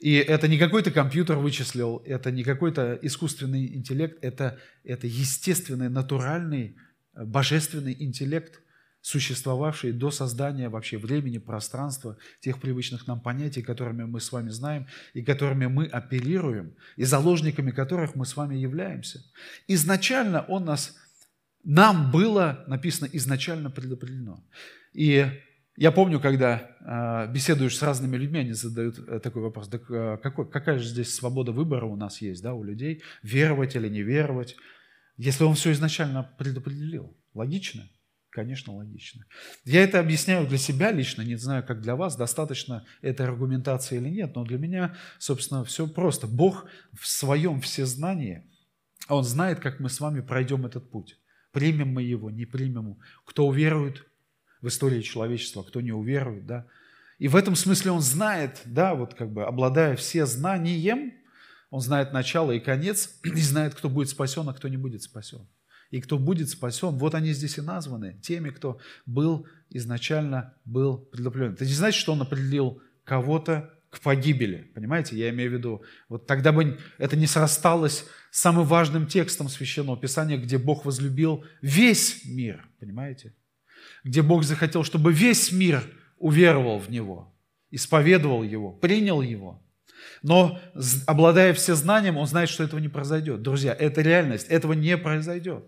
И 0.00 0.14
это 0.14 0.48
не 0.48 0.58
какой-то 0.58 0.90
компьютер 0.90 1.38
вычислил, 1.38 2.02
это 2.04 2.30
не 2.30 2.44
какой-то 2.44 2.98
искусственный 3.02 3.76
интеллект, 3.76 4.18
это, 4.22 4.58
это 4.84 5.06
естественный, 5.06 5.88
натуральный, 5.88 6.76
божественный 7.14 7.96
интеллект– 7.98 8.60
существовавшие 9.00 9.92
до 9.92 10.10
создания 10.10 10.68
вообще 10.68 10.98
времени, 10.98 11.38
пространства, 11.38 12.16
тех 12.40 12.60
привычных 12.60 13.06
нам 13.06 13.20
понятий, 13.20 13.62
которыми 13.62 14.04
мы 14.04 14.20
с 14.20 14.32
вами 14.32 14.50
знаем 14.50 14.86
и 15.14 15.22
которыми 15.22 15.66
мы 15.66 15.86
апеллируем, 15.86 16.74
и 16.96 17.04
заложниками 17.04 17.70
которых 17.70 18.14
мы 18.14 18.26
с 18.26 18.36
вами 18.36 18.56
являемся. 18.56 19.20
Изначально 19.66 20.44
Он 20.48 20.64
нас, 20.64 20.96
нам 21.64 22.10
было 22.10 22.64
написано 22.66 23.08
изначально 23.12 23.70
предопределено. 23.70 24.44
И 24.92 25.26
я 25.76 25.92
помню, 25.92 26.18
когда 26.18 26.76
э, 26.80 27.32
беседуешь 27.32 27.76
с 27.76 27.82
разными 27.82 28.16
людьми, 28.16 28.40
они 28.40 28.52
задают 28.52 28.98
э, 28.98 29.20
такой 29.20 29.42
вопрос, 29.42 29.68
так, 29.68 29.88
э, 29.88 30.18
какой, 30.20 30.50
какая 30.50 30.78
же 30.78 30.88
здесь 30.88 31.14
свобода 31.14 31.52
выбора 31.52 31.86
у 31.86 31.94
нас 31.94 32.20
есть, 32.20 32.42
да, 32.42 32.52
у 32.52 32.64
людей, 32.64 33.02
веровать 33.22 33.76
или 33.76 33.88
не 33.88 34.02
веровать, 34.02 34.56
если 35.16 35.44
он 35.44 35.54
все 35.54 35.70
изначально 35.70 36.28
предопределил. 36.36 37.16
Логично? 37.32 37.88
Конечно, 38.38 38.72
логично. 38.72 39.26
Я 39.64 39.82
это 39.82 39.98
объясняю 39.98 40.46
для 40.46 40.58
себя 40.58 40.92
лично, 40.92 41.22
не 41.22 41.34
знаю, 41.34 41.66
как 41.66 41.80
для 41.80 41.96
вас, 41.96 42.14
достаточно 42.14 42.86
этой 43.02 43.26
аргументации 43.26 43.96
или 43.96 44.08
нет, 44.10 44.36
но 44.36 44.44
для 44.44 44.58
меня, 44.58 44.94
собственно, 45.18 45.64
все 45.64 45.88
просто. 45.88 46.28
Бог 46.28 46.66
в 46.92 47.08
своем 47.08 47.60
всезнании, 47.60 48.48
Он 49.08 49.24
знает, 49.24 49.58
как 49.58 49.80
мы 49.80 49.88
с 49.88 49.98
вами 49.98 50.20
пройдем 50.20 50.64
этот 50.64 50.88
путь. 50.88 51.18
Примем 51.50 51.88
мы 51.88 52.04
его, 52.04 52.30
не 52.30 52.44
примем. 52.44 53.00
Кто 53.24 53.48
уверует 53.48 54.06
в 54.62 54.68
истории 54.68 55.02
человечества, 55.02 55.64
кто 55.64 55.80
не 55.80 55.90
уверует, 55.90 56.46
да. 56.46 56.68
И 57.18 57.26
в 57.26 57.34
этом 57.34 57.56
смысле 57.56 57.90
Он 57.90 58.00
знает, 58.00 58.62
да, 58.66 58.94
вот 58.94 59.14
как 59.14 59.32
бы 59.32 59.46
обладая 59.46 59.96
все 59.96 60.26
знанием, 60.26 61.12
Он 61.70 61.80
знает 61.80 62.12
начало 62.12 62.52
и 62.52 62.60
конец, 62.60 63.18
и 63.24 63.40
знает, 63.40 63.74
кто 63.74 63.88
будет 63.88 64.10
спасен, 64.10 64.48
а 64.48 64.54
кто 64.54 64.68
не 64.68 64.76
будет 64.76 65.02
спасен 65.02 65.48
и 65.90 66.00
кто 66.00 66.18
будет 66.18 66.48
спасен. 66.50 66.90
Вот 66.90 67.14
они 67.14 67.32
здесь 67.32 67.58
и 67.58 67.60
названы, 67.60 68.18
теми, 68.22 68.50
кто 68.50 68.78
был 69.06 69.46
изначально 69.70 70.54
был 70.64 70.98
предопределен. 70.98 71.54
Это 71.54 71.64
не 71.64 71.72
значит, 71.72 72.00
что 72.00 72.12
он 72.12 72.22
определил 72.22 72.82
кого-то 73.04 73.72
к 73.90 74.00
погибели, 74.00 74.70
понимаете? 74.74 75.16
Я 75.16 75.30
имею 75.30 75.50
в 75.50 75.54
виду, 75.54 75.82
вот 76.08 76.26
тогда 76.26 76.52
бы 76.52 76.78
это 76.98 77.16
не 77.16 77.26
срасталось 77.26 78.04
с 78.30 78.40
самым 78.40 78.66
важным 78.66 79.06
текстом 79.06 79.48
Священного 79.48 79.96
Писания, 79.96 80.36
где 80.36 80.58
Бог 80.58 80.84
возлюбил 80.84 81.44
весь 81.62 82.24
мир, 82.26 82.68
понимаете? 82.80 83.34
Где 84.04 84.20
Бог 84.20 84.44
захотел, 84.44 84.84
чтобы 84.84 85.12
весь 85.12 85.52
мир 85.52 85.82
уверовал 86.18 86.78
в 86.78 86.90
Него, 86.90 87.34
исповедовал 87.70 88.42
Его, 88.42 88.72
принял 88.72 89.22
Его. 89.22 89.62
Но 90.22 90.60
обладая 91.06 91.54
все 91.54 91.74
знанием, 91.74 92.18
он 92.18 92.26
знает, 92.26 92.50
что 92.50 92.64
этого 92.64 92.80
не 92.80 92.88
произойдет. 92.88 93.42
Друзья, 93.42 93.72
это 93.72 94.02
реальность, 94.02 94.48
этого 94.48 94.74
не 94.74 94.98
произойдет. 94.98 95.64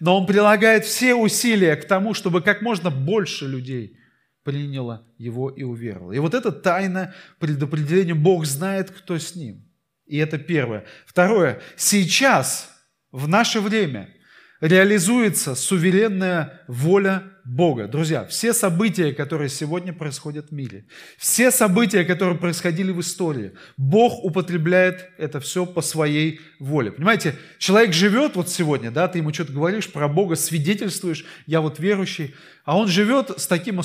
Но 0.00 0.18
Он 0.18 0.26
прилагает 0.26 0.84
все 0.84 1.14
усилия 1.14 1.76
к 1.76 1.86
тому, 1.86 2.14
чтобы 2.14 2.42
как 2.42 2.62
можно 2.62 2.90
больше 2.90 3.46
людей 3.46 3.96
приняло 4.42 5.06
Его 5.18 5.50
и 5.50 5.62
уверовало. 5.62 6.12
И 6.12 6.18
вот 6.18 6.34
это 6.34 6.52
тайна 6.52 7.14
предопределения. 7.38 8.14
Бог 8.14 8.46
знает, 8.46 8.90
кто 8.90 9.18
с 9.18 9.34
Ним. 9.36 9.64
И 10.06 10.16
это 10.16 10.38
первое. 10.38 10.86
Второе. 11.06 11.60
Сейчас, 11.76 12.70
в 13.12 13.28
наше 13.28 13.60
время, 13.60 14.12
реализуется 14.60 15.54
суверенная 15.54 16.62
воля 16.66 17.24
Бога. 17.44 17.88
Друзья, 17.88 18.24
все 18.26 18.52
события, 18.52 19.12
которые 19.12 19.48
сегодня 19.48 19.92
происходят 19.92 20.50
в 20.50 20.52
мире, 20.52 20.84
все 21.16 21.50
события, 21.50 22.04
которые 22.04 22.38
происходили 22.38 22.92
в 22.92 23.00
истории, 23.00 23.52
Бог 23.76 24.22
употребляет 24.22 25.10
это 25.16 25.40
все 25.40 25.64
по 25.64 25.80
своей 25.80 26.40
воле. 26.58 26.92
Понимаете, 26.92 27.36
человек 27.58 27.94
живет 27.94 28.36
вот 28.36 28.48
сегодня, 28.48 28.90
да, 28.90 29.08
ты 29.08 29.18
ему 29.18 29.32
что-то 29.32 29.52
говоришь 29.52 29.90
про 29.90 30.08
Бога, 30.08 30.36
свидетельствуешь, 30.36 31.24
я 31.46 31.60
вот 31.60 31.78
верующий, 31.78 32.34
а 32.64 32.76
он 32.78 32.88
живет 32.88 33.40
с 33.40 33.46
таким 33.46 33.80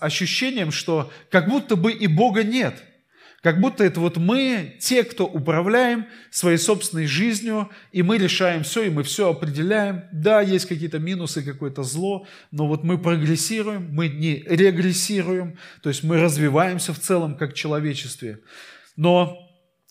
ощущением, 0.00 0.72
что 0.72 1.12
как 1.30 1.48
будто 1.48 1.76
бы 1.76 1.92
и 1.92 2.06
Бога 2.06 2.42
нет– 2.42 2.82
как 3.44 3.60
будто 3.60 3.84
это 3.84 4.00
вот 4.00 4.16
мы, 4.16 4.74
те, 4.80 5.04
кто 5.04 5.26
управляем 5.26 6.06
своей 6.30 6.56
собственной 6.56 7.06
жизнью, 7.06 7.68
и 7.92 8.02
мы 8.02 8.16
решаем 8.16 8.62
все, 8.62 8.84
и 8.84 8.88
мы 8.88 9.02
все 9.02 9.28
определяем. 9.28 10.04
Да, 10.12 10.40
есть 10.40 10.64
какие-то 10.64 10.98
минусы, 10.98 11.42
какое-то 11.42 11.82
зло, 11.82 12.26
но 12.50 12.66
вот 12.66 12.84
мы 12.84 12.96
прогрессируем, 12.96 13.88
мы 13.90 14.08
не 14.08 14.36
регрессируем, 14.46 15.58
то 15.82 15.90
есть 15.90 16.02
мы 16.02 16.16
развиваемся 16.16 16.94
в 16.94 16.98
целом 16.98 17.36
как 17.36 17.52
человечестве. 17.52 18.40
Но 18.96 19.38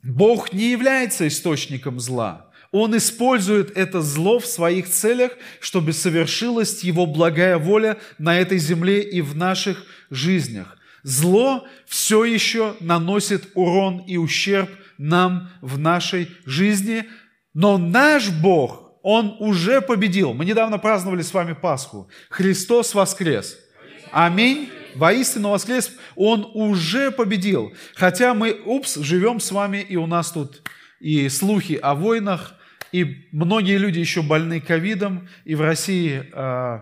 Бог 0.02 0.52
не 0.52 0.72
является 0.72 1.28
источником 1.28 2.00
зла. 2.00 2.50
Он 2.72 2.98
использует 2.98 3.78
это 3.78 4.02
зло 4.02 4.40
в 4.40 4.48
своих 4.48 4.90
целях, 4.90 5.34
чтобы 5.60 5.94
совершилась 5.94 6.84
Его 6.84 7.06
благая 7.06 7.60
воля 7.60 8.00
на 8.18 8.36
этой 8.36 8.58
земле 8.58 9.04
и 9.04 9.22
в 9.22 9.36
наших 9.36 9.86
жизнях. 10.10 10.76
Зло 11.04 11.68
все 11.86 12.24
еще 12.24 12.76
наносит 12.80 13.50
урон 13.56 14.00
и 14.08 14.18
ущерб 14.18 14.70
нам 14.98 15.50
в 15.62 15.78
нашей 15.78 16.30
жизни, 16.46 17.06
но 17.54 17.78
наш 17.78 18.30
Бог, 18.30 19.00
Он 19.04 19.36
уже 19.40 19.82
победил. 19.82 20.34
Мы 20.34 20.46
недавно 20.46 20.78
праздновали 20.78 21.22
с 21.22 21.34
вами 21.34 21.54
Пасху. 21.54 22.10
Христос 22.30 22.96
воскрес. 22.96 23.60
Аминь. 24.12 24.70
Воистину 24.96 25.50
воскрес, 25.50 25.92
Он 26.16 26.50
уже 26.54 27.12
победил. 27.12 27.74
Хотя 27.96 28.34
мы, 28.34 28.54
упс, 28.66 28.96
живем 28.96 29.40
с 29.40 29.52
вами, 29.52 29.78
и 29.78 29.98
у 29.98 30.06
нас 30.06 30.32
тут 30.32 30.62
и 31.00 31.28
слухи 31.28 31.74
о 31.74 31.96
войнах, 31.96 32.54
и 32.94 33.28
многие 33.32 33.78
люди 33.78 34.00
еще 34.00 34.22
больны 34.22 34.62
ковидом, 34.62 35.28
и 35.44 35.56
в 35.56 35.62
России 35.62 36.30
э, 36.32 36.80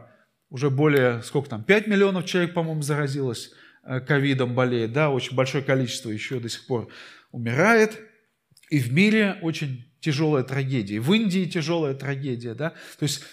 уже 0.49 0.69
более, 0.69 1.23
сколько 1.23 1.49
там, 1.49 1.63
5 1.63 1.87
миллионов 1.87 2.25
человек, 2.25 2.53
по-моему, 2.53 2.81
заразилось. 2.81 3.51
Э, 3.83 3.99
ковидом 3.99 4.53
болеет, 4.53 4.93
да, 4.93 5.09
очень 5.09 5.35
большое 5.35 5.63
количество 5.63 6.11
еще 6.11 6.39
до 6.39 6.49
сих 6.49 6.67
пор 6.67 6.89
умирает. 7.31 7.99
И 8.69 8.79
в 8.79 8.93
мире 8.93 9.39
очень 9.41 9.91
тяжелая 9.99 10.43
трагедия. 10.43 10.99
В 10.99 11.11
Индии 11.13 11.45
тяжелая 11.45 11.95
трагедия, 11.95 12.53
да. 12.53 12.69
То 12.99 13.03
есть 13.03 13.23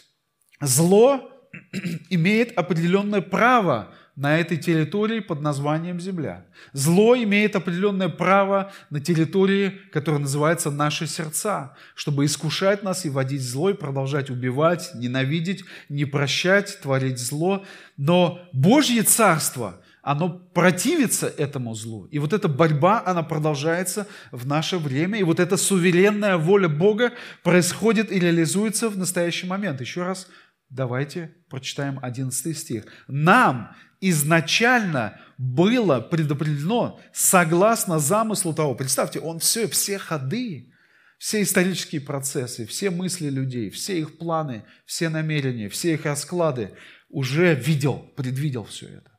зло 0.60 1.30
имеет 2.10 2.56
определенное 2.56 3.20
право 3.20 3.94
на 4.16 4.38
этой 4.38 4.56
территории 4.56 5.20
под 5.20 5.42
названием 5.42 6.00
Земля. 6.00 6.46
Зло 6.72 7.14
имеет 7.14 7.54
определенное 7.54 8.08
право 8.08 8.72
на 8.88 9.00
территории, 9.00 9.78
которая 9.92 10.20
называется 10.20 10.70
наши 10.70 11.06
сердца, 11.06 11.76
чтобы 11.94 12.24
искушать 12.24 12.82
нас 12.82 13.04
и 13.04 13.10
водить 13.10 13.42
зло, 13.42 13.68
и 13.70 13.74
продолжать 13.74 14.30
убивать, 14.30 14.92
ненавидеть, 14.94 15.64
не 15.90 16.06
прощать, 16.06 16.80
творить 16.80 17.18
зло. 17.18 17.66
Но 17.98 18.40
Божье 18.54 19.02
Царство– 19.02 19.82
оно 20.02 20.30
противится 20.30 21.26
этому 21.26 21.74
злу. 21.74 22.06
И 22.06 22.18
вот 22.18 22.32
эта 22.32 22.48
борьба, 22.48 23.02
она 23.04 23.22
продолжается 23.22 24.06
в 24.30 24.46
наше 24.46 24.78
время. 24.78 25.18
И 25.18 25.22
вот 25.22 25.40
эта 25.40 25.56
суверенная 25.56 26.36
воля 26.36 26.68
Бога 26.68 27.12
происходит 27.42 28.12
и 28.12 28.18
реализуется 28.18 28.88
в 28.88 28.96
настоящий 28.96 29.46
момент. 29.46 29.80
Еще 29.80 30.02
раз 30.02 30.28
давайте 30.70 31.34
прочитаем 31.48 31.98
11 32.02 32.56
стих. 32.56 32.84
Нам 33.06 33.74
изначально 34.00 35.20
было 35.36 36.00
предопределено 36.00 37.00
согласно 37.12 37.98
замыслу 37.98 38.54
того. 38.54 38.74
Представьте, 38.74 39.20
он 39.20 39.40
все, 39.40 39.66
все 39.68 39.98
ходы, 39.98 40.72
все 41.18 41.42
исторические 41.42 42.00
процессы, 42.00 42.64
все 42.66 42.90
мысли 42.90 43.28
людей, 43.28 43.70
все 43.70 43.98
их 43.98 44.18
планы, 44.18 44.64
все 44.86 45.08
намерения, 45.08 45.68
все 45.68 45.94
их 45.94 46.04
расклады 46.04 46.74
уже 47.08 47.54
видел, 47.54 47.98
предвидел 48.16 48.64
все 48.64 48.86
это. 48.86 49.17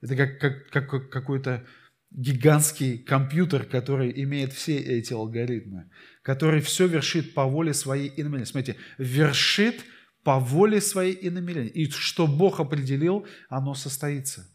Это 0.00 0.16
как, 0.16 0.38
как, 0.70 0.88
как 0.88 1.10
какой-то 1.10 1.64
гигантский 2.10 2.98
компьютер, 2.98 3.64
который 3.64 4.12
имеет 4.22 4.52
все 4.52 4.76
эти 4.76 5.12
алгоритмы, 5.12 5.90
который 6.22 6.60
все 6.60 6.86
вершит 6.86 7.34
по 7.34 7.44
воле 7.44 7.74
своей 7.74 8.08
и 8.08 8.22
намерения. 8.22 8.46
Смотрите, 8.46 8.78
вершит 8.98 9.84
по 10.22 10.38
воле 10.38 10.80
своей 10.80 11.14
и 11.14 11.30
намерения. 11.30 11.68
И 11.68 11.90
что 11.90 12.26
Бог 12.26 12.60
определил, 12.60 13.26
оно 13.48 13.74
состоится. 13.74 14.48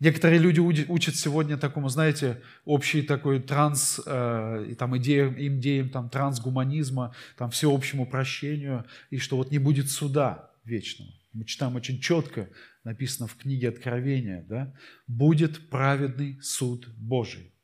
Некоторые 0.00 0.40
люди 0.40 0.58
учат 0.58 1.14
сегодня 1.14 1.56
такому, 1.56 1.88
знаете, 1.88 2.42
общий 2.64 3.02
такой 3.02 3.40
транс, 3.40 4.00
э, 4.04 4.74
там, 4.76 4.96
идеям, 4.98 5.34
идеям 5.38 5.90
там, 5.90 6.10
трансгуманизма, 6.10 7.14
там, 7.36 7.50
всеобщему 7.50 8.04
прощению, 8.04 8.84
и 9.10 9.18
что 9.18 9.36
вот 9.36 9.52
не 9.52 9.58
будет 9.58 9.90
суда 9.90 10.50
вечного. 10.64 11.12
Мы 11.32 11.44
читаем 11.44 11.76
очень 11.76 12.00
четко, 12.00 12.50
написано 12.84 13.26
в 13.26 13.36
книге 13.36 13.70
Откровения, 13.70 14.44
да, 14.48 14.74
будет 15.06 15.70
праведный 15.70 16.38
суд 16.42 16.88
Божий. 16.96 17.54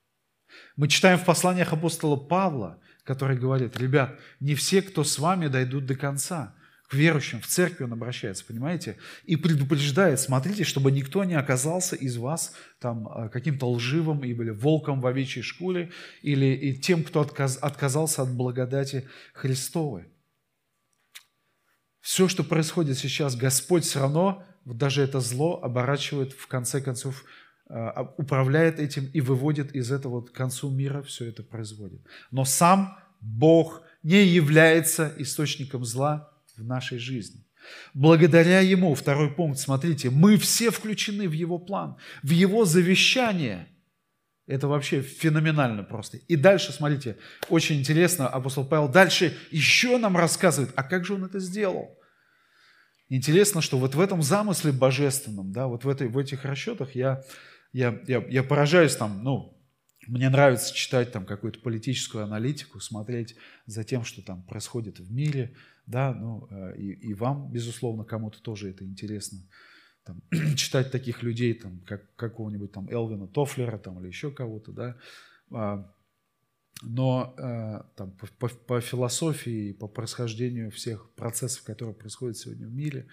Мы 0.77 0.89
читаем 0.89 1.19
в 1.19 1.25
посланиях 1.25 1.73
апостола 1.73 2.17
Павла, 2.17 2.81
который 3.05 3.37
говорит, 3.37 3.77
ребят, 3.79 4.19
не 4.41 4.55
все, 4.55 4.81
кто 4.81 5.05
с 5.05 5.19
вами, 5.19 5.49
дойдут 5.49 5.87
до 5.87 5.95
конца. 5.95 6.55
К 6.89 6.95
верующим, 6.95 7.43
в 7.43 7.47
церкви 7.47 7.85
он 7.85 7.93
обращается, 7.93 8.47
понимаете? 8.47 8.97
И 9.25 9.37
предупреждает, 9.37 10.21
смотрите, 10.21 10.65
чтобы 10.65 10.91
никто 10.91 11.23
не 11.25 11.35
оказался 11.35 11.97
из 11.97 12.17
вас 12.17 12.55
там 12.81 13.07
а, 13.09 13.29
каким-то 13.29 13.71
лживым 13.71 14.25
или 14.25 14.49
волком 14.49 15.03
в 15.03 15.07
овечьей 15.07 15.43
шкуре, 15.43 15.91
или 16.23 16.47
и 16.47 16.75
тем, 16.75 17.05
кто 17.05 17.21
отказ, 17.21 17.59
отказался 17.61 18.23
от 18.23 18.31
благодати 18.31 19.07
Христовой. 19.35 20.07
Все, 22.09 22.27
что 22.27 22.43
происходит 22.43 22.97
сейчас, 22.97 23.37
Господь 23.37 23.85
все 23.85 24.01
равно 24.01 24.43
даже 24.65 25.03
это 25.03 25.21
зло 25.21 25.61
оборачивает, 25.63 26.33
в 26.33 26.47
конце 26.47 26.81
концов, 26.81 27.23
а, 27.69 28.15
управляет 28.17 28.81
этим 28.81 29.11
и 29.13 29.21
выводит 29.21 29.77
из 29.77 29.93
этого 29.93 30.23
к 30.23 30.33
концу 30.33 30.71
мира, 30.71 31.03
все 31.03 31.27
это 31.27 31.43
производит. 31.43 32.01
Но 32.31 32.47
сам 32.47 32.97
Бог 33.21 33.83
не 34.03 34.25
является 34.25 35.13
источником 35.19 35.85
зла 35.85 36.33
в 36.57 36.65
нашей 36.65 36.97
жизни. 36.97 37.45
Благодаря 37.93 38.61
Ему, 38.61 38.95
второй 38.95 39.31
пункт, 39.31 39.59
смотрите, 39.59 40.09
мы 40.09 40.39
все 40.39 40.71
включены 40.71 41.29
в 41.29 41.33
Его 41.33 41.59
план, 41.59 41.99
в 42.23 42.31
Его 42.31 42.65
завещание. 42.65 43.69
Это 44.47 44.67
вообще 44.67 45.03
феноменально 45.03 45.83
просто. 45.83 46.17
И 46.17 46.37
дальше, 46.37 46.73
смотрите, 46.73 47.19
очень 47.51 47.79
интересно, 47.79 48.29
апостол 48.29 48.65
Павел 48.65 48.89
дальше 48.89 49.37
еще 49.51 49.99
нам 49.99 50.17
рассказывает, 50.17 50.73
а 50.75 50.83
как 50.85 51.05
же 51.05 51.13
он 51.13 51.27
это 51.27 51.39
сделал? 51.39 51.98
Интересно, 53.09 53.63
что 53.63 53.79
вот 53.79 53.95
в 53.95 54.01
этом 54.01 54.23
замысле 54.23 54.73
божественном, 54.73 55.53
да, 55.53 55.67
вот 55.67 55.85
в, 55.85 55.89
этой, 55.89 56.09
в 56.09 56.19
этих 56.19 56.45
расчетах 56.45 56.95
я, 56.95 57.23
я, 57.73 57.99
я, 58.07 58.23
я 58.29 58.43
поражаюсь 58.43 58.97
там, 58.97 59.23
ну, 59.23 59.59
мне 60.07 60.29
нравится 60.29 60.75
читать 60.75 61.13
там 61.13 61.25
какую-то 61.25 61.61
политическую 61.61 62.25
аналитику, 62.25 62.81
смотреть 62.81 63.37
за 63.67 63.85
тем, 63.85 64.05
что 64.05 64.23
там 64.23 64.43
происходит 64.43 65.01
в 65.01 65.11
мире, 65.11 65.55
да, 65.87 66.13
ну, 66.13 66.49
э, 66.51 66.77
и, 66.77 66.93
и 67.11 67.15
вам, 67.15 67.51
безусловно, 67.51 68.05
кому-то 68.05 68.43
тоже 68.43 68.71
это 68.71 68.85
интересно, 68.85 69.39
там, 70.05 70.23
читать 70.57 70.91
таких 70.91 71.23
людей, 71.23 71.55
там, 71.55 71.81
как 71.87 72.15
какого-нибудь 72.17 72.73
там 72.73 72.89
Элвина 72.91 73.27
Тофлера 73.27 73.79
там, 73.79 74.01
или 74.01 74.09
еще 74.09 74.31
кого-то, 74.31 74.73
да, 74.73 74.97
а, 75.51 75.91
но 76.83 77.35
э, 77.37 77.81
там, 77.97 78.13
по, 78.13 78.27
по, 78.27 78.49
по 78.49 78.81
философии, 78.81 79.73
по 79.73 79.89
происхождению 79.89 80.71
всех 80.71 81.11
процессов, 81.11 81.65
которые 81.65 81.95
происходят 81.95 82.37
сегодня 82.37 82.67
в 82.67 82.73
мире, 82.73 83.07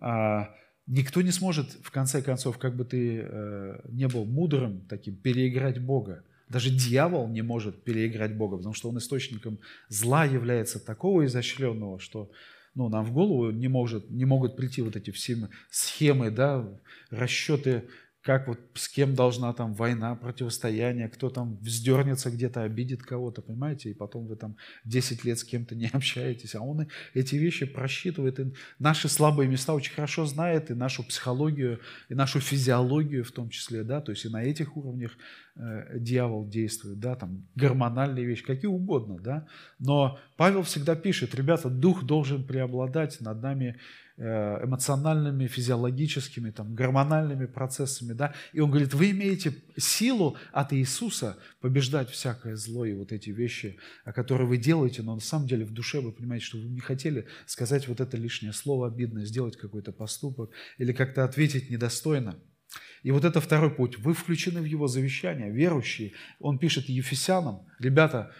э, 0.00 0.40
никто 0.86 1.22
не 1.22 1.32
сможет, 1.32 1.72
в 1.82 1.90
конце 1.90 2.22
концов, 2.22 2.58
как 2.58 2.76
бы 2.76 2.84
ты 2.84 3.20
э, 3.22 3.80
не 3.88 4.06
был 4.06 4.24
мудрым 4.24 4.86
таким, 4.88 5.16
переиграть 5.16 5.80
Бога. 5.80 6.24
Даже 6.48 6.70
дьявол 6.70 7.28
не 7.28 7.42
может 7.42 7.84
переиграть 7.84 8.36
Бога, 8.36 8.56
потому 8.56 8.74
что 8.74 8.88
он 8.88 8.98
источником 8.98 9.58
зла 9.88 10.24
является 10.24 10.84
такого 10.84 11.24
изощренного, 11.24 12.00
что 12.00 12.30
ну, 12.74 12.88
нам 12.88 13.04
в 13.04 13.12
голову 13.12 13.50
не, 13.50 13.68
может, 13.68 14.10
не 14.10 14.24
могут 14.24 14.56
прийти 14.56 14.82
вот 14.82 14.96
эти 14.96 15.10
все 15.10 15.48
схемы, 15.70 16.30
да, 16.30 16.68
расчеты 17.10 17.88
как 18.22 18.48
вот 18.48 18.58
с 18.74 18.88
кем 18.88 19.14
должна 19.14 19.52
там 19.54 19.72
война, 19.74 20.14
противостояние, 20.14 21.08
кто 21.08 21.30
там 21.30 21.56
вздернется 21.62 22.30
где-то, 22.30 22.62
обидит 22.62 23.02
кого-то, 23.02 23.40
понимаете, 23.40 23.90
и 23.90 23.94
потом 23.94 24.26
вы 24.26 24.36
там 24.36 24.56
10 24.84 25.24
лет 25.24 25.38
с 25.38 25.44
кем-то 25.44 25.74
не 25.74 25.86
общаетесь, 25.92 26.54
а 26.54 26.60
он 26.60 26.86
эти 27.14 27.36
вещи 27.36 27.64
просчитывает, 27.64 28.38
и 28.38 28.52
наши 28.78 29.08
слабые 29.08 29.48
места 29.48 29.72
очень 29.72 29.94
хорошо 29.94 30.26
знает, 30.26 30.70
и 30.70 30.74
нашу 30.74 31.02
психологию, 31.02 31.80
и 32.10 32.14
нашу 32.14 32.40
физиологию 32.40 33.24
в 33.24 33.32
том 33.32 33.48
числе, 33.48 33.84
да, 33.84 34.02
то 34.02 34.12
есть 34.12 34.26
и 34.26 34.28
на 34.28 34.42
этих 34.42 34.76
уровнях 34.76 35.16
э, 35.56 35.98
дьявол 35.98 36.46
действует, 36.46 36.98
да, 37.00 37.16
там 37.16 37.48
гормональные 37.54 38.26
вещи, 38.26 38.44
какие 38.44 38.68
угодно, 38.68 39.18
да, 39.18 39.46
но 39.78 40.18
Павел 40.36 40.62
всегда 40.62 40.94
пишет, 40.94 41.34
ребята, 41.34 41.70
дух 41.70 42.04
должен 42.04 42.44
преобладать 42.46 43.18
над 43.20 43.42
нами, 43.42 43.78
эмоциональными, 44.20 45.46
физиологическими, 45.46 46.50
там, 46.50 46.74
гормональными 46.74 47.46
процессами. 47.46 48.12
Да? 48.12 48.34
И 48.52 48.60
он 48.60 48.70
говорит, 48.70 48.92
вы 48.92 49.12
имеете 49.12 49.54
силу 49.78 50.36
от 50.52 50.74
Иисуса 50.74 51.38
побеждать 51.60 52.10
всякое 52.10 52.56
зло 52.56 52.84
и 52.84 52.92
вот 52.92 53.12
эти 53.12 53.30
вещи, 53.30 53.78
которые 54.04 54.46
вы 54.46 54.58
делаете, 54.58 55.02
но 55.02 55.14
на 55.14 55.20
самом 55.20 55.46
деле 55.46 55.64
в 55.64 55.72
душе 55.72 56.00
вы 56.00 56.12
понимаете, 56.12 56.44
что 56.44 56.58
вы 56.58 56.64
не 56.64 56.80
хотели 56.80 57.26
сказать 57.46 57.88
вот 57.88 58.00
это 58.00 58.16
лишнее 58.18 58.52
слово 58.52 58.88
обидное, 58.88 59.24
сделать 59.24 59.56
какой-то 59.56 59.92
поступок 59.92 60.50
или 60.76 60.92
как-то 60.92 61.24
ответить 61.24 61.70
недостойно. 61.70 62.38
И 63.02 63.12
вот 63.12 63.24
это 63.24 63.40
второй 63.40 63.70
путь. 63.74 63.98
Вы 63.98 64.12
включены 64.12 64.60
в 64.60 64.64
его 64.64 64.86
завещание, 64.86 65.50
верующие. 65.50 66.12
Он 66.38 66.58
пишет 66.58 66.90
Ефесянам, 66.90 67.66
ребята, 67.78 68.32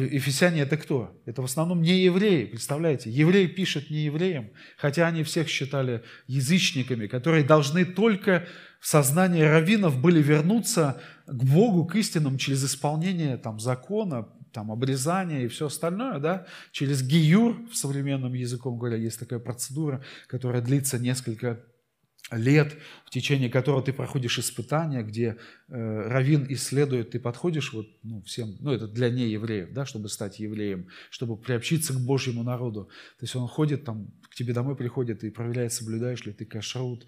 Ефесяне 0.00 0.62
это 0.62 0.76
кто? 0.76 1.20
Это 1.26 1.42
в 1.42 1.44
основном 1.44 1.82
не 1.82 2.02
евреи, 2.04 2.46
представляете? 2.46 3.10
Еврей 3.10 3.46
пишет 3.46 3.90
не 3.90 4.04
евреям, 4.04 4.50
хотя 4.76 5.06
они 5.06 5.22
всех 5.22 5.48
считали 5.48 6.02
язычниками, 6.26 7.06
которые 7.06 7.44
должны 7.44 7.84
только 7.84 8.46
в 8.80 8.88
сознании 8.88 9.42
раввинов 9.42 10.00
были 10.00 10.22
вернуться 10.22 11.00
к 11.26 11.44
Богу, 11.44 11.86
к 11.86 11.96
истинам 11.96 12.38
через 12.38 12.64
исполнение 12.64 13.36
там, 13.36 13.60
закона, 13.60 14.28
там, 14.52 14.70
обрезание 14.70 15.44
и 15.44 15.48
все 15.48 15.66
остальное, 15.66 16.18
да, 16.18 16.46
через 16.72 17.02
гиюр, 17.02 17.66
в 17.70 17.76
современном 17.76 18.32
языком 18.34 18.78
говоря, 18.78 18.96
есть 18.96 19.18
такая 19.18 19.38
процедура, 19.38 20.02
которая 20.28 20.62
длится 20.62 20.98
несколько 20.98 21.60
лет, 22.36 22.74
в 23.04 23.10
течение 23.10 23.48
которого 23.48 23.82
ты 23.82 23.92
проходишь 23.92 24.38
испытания, 24.38 25.02
где 25.02 25.36
э, 25.68 26.08
равин 26.08 26.46
исследует, 26.48 27.10
ты 27.10 27.20
подходишь 27.20 27.72
вот, 27.72 27.88
ну, 28.02 28.22
всем, 28.22 28.56
ну, 28.60 28.72
это 28.72 28.86
для 28.86 29.10
неевреев, 29.10 29.72
да, 29.72 29.86
чтобы 29.86 30.08
стать 30.08 30.40
евреем, 30.40 30.88
чтобы 31.10 31.36
приобщиться 31.36 31.92
к 31.92 32.00
Божьему 32.00 32.42
народу. 32.42 32.84
То 33.18 33.24
есть 33.24 33.36
он 33.36 33.48
ходит 33.48 33.84
там, 33.84 34.10
к 34.30 34.34
тебе 34.34 34.52
домой 34.52 34.76
приходит 34.76 35.24
и 35.24 35.30
проверяет, 35.30 35.72
соблюдаешь 35.72 36.24
ли 36.24 36.32
ты 36.32 36.44
кашрут, 36.44 37.06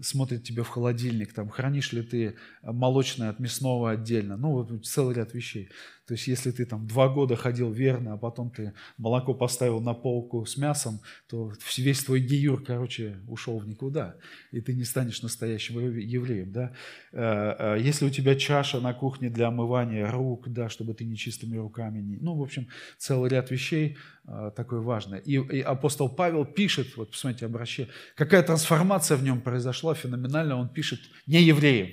смотрит 0.00 0.44
тебе 0.44 0.62
в 0.62 0.68
холодильник, 0.68 1.32
там, 1.32 1.48
хранишь 1.48 1.92
ли 1.92 2.02
ты 2.02 2.36
молочное 2.62 3.30
от 3.30 3.40
мясного 3.40 3.90
отдельно, 3.90 4.36
ну, 4.36 4.52
вот 4.52 4.86
целый 4.86 5.14
ряд 5.14 5.34
вещей. 5.34 5.70
То 6.06 6.14
есть, 6.14 6.28
если 6.28 6.52
ты 6.52 6.64
там 6.66 6.86
два 6.86 7.08
года 7.08 7.34
ходил 7.34 7.72
верно, 7.72 8.14
а 8.14 8.16
потом 8.16 8.50
ты 8.50 8.72
молоко 8.96 9.34
поставил 9.34 9.80
на 9.80 9.92
полку 9.92 10.46
с 10.46 10.56
мясом, 10.56 11.00
то 11.28 11.52
весь 11.76 12.04
твой 12.04 12.20
гиюр, 12.20 12.62
короче, 12.62 13.16
ушел 13.26 13.58
в 13.58 13.66
никуда, 13.66 14.16
и 14.52 14.60
ты 14.60 14.74
не 14.74 14.84
станешь 14.84 15.22
настоящим 15.22 15.80
евреем, 15.80 16.52
да. 16.52 16.72
Э, 17.12 17.76
э, 17.76 17.80
если 17.80 18.06
у 18.06 18.10
тебя 18.10 18.36
чаша 18.36 18.80
на 18.80 18.94
кухне 18.94 19.30
для 19.30 19.48
омывания 19.48 20.08
рук, 20.08 20.48
да, 20.48 20.68
чтобы 20.68 20.94
ты 20.94 21.04
нечистыми 21.04 21.56
руками 21.56 22.00
не... 22.00 22.18
Ну, 22.18 22.36
в 22.36 22.42
общем, 22.42 22.68
целый 22.98 23.28
ряд 23.28 23.50
вещей 23.50 23.96
э, 24.28 24.52
такой 24.54 24.80
важный. 24.80 25.20
И, 25.20 25.34
и 25.34 25.60
апостол 25.60 26.08
Павел 26.08 26.44
пишет, 26.44 26.96
вот 26.96 27.10
посмотрите, 27.10 27.46
обращение, 27.46 27.92
какая 28.14 28.44
трансформация 28.44 29.16
в 29.16 29.24
нем 29.24 29.40
произошла 29.40 29.94
феноменально, 29.94 30.56
он 30.56 30.68
пишет 30.68 31.00
не 31.26 31.42
евреям, 31.42 31.88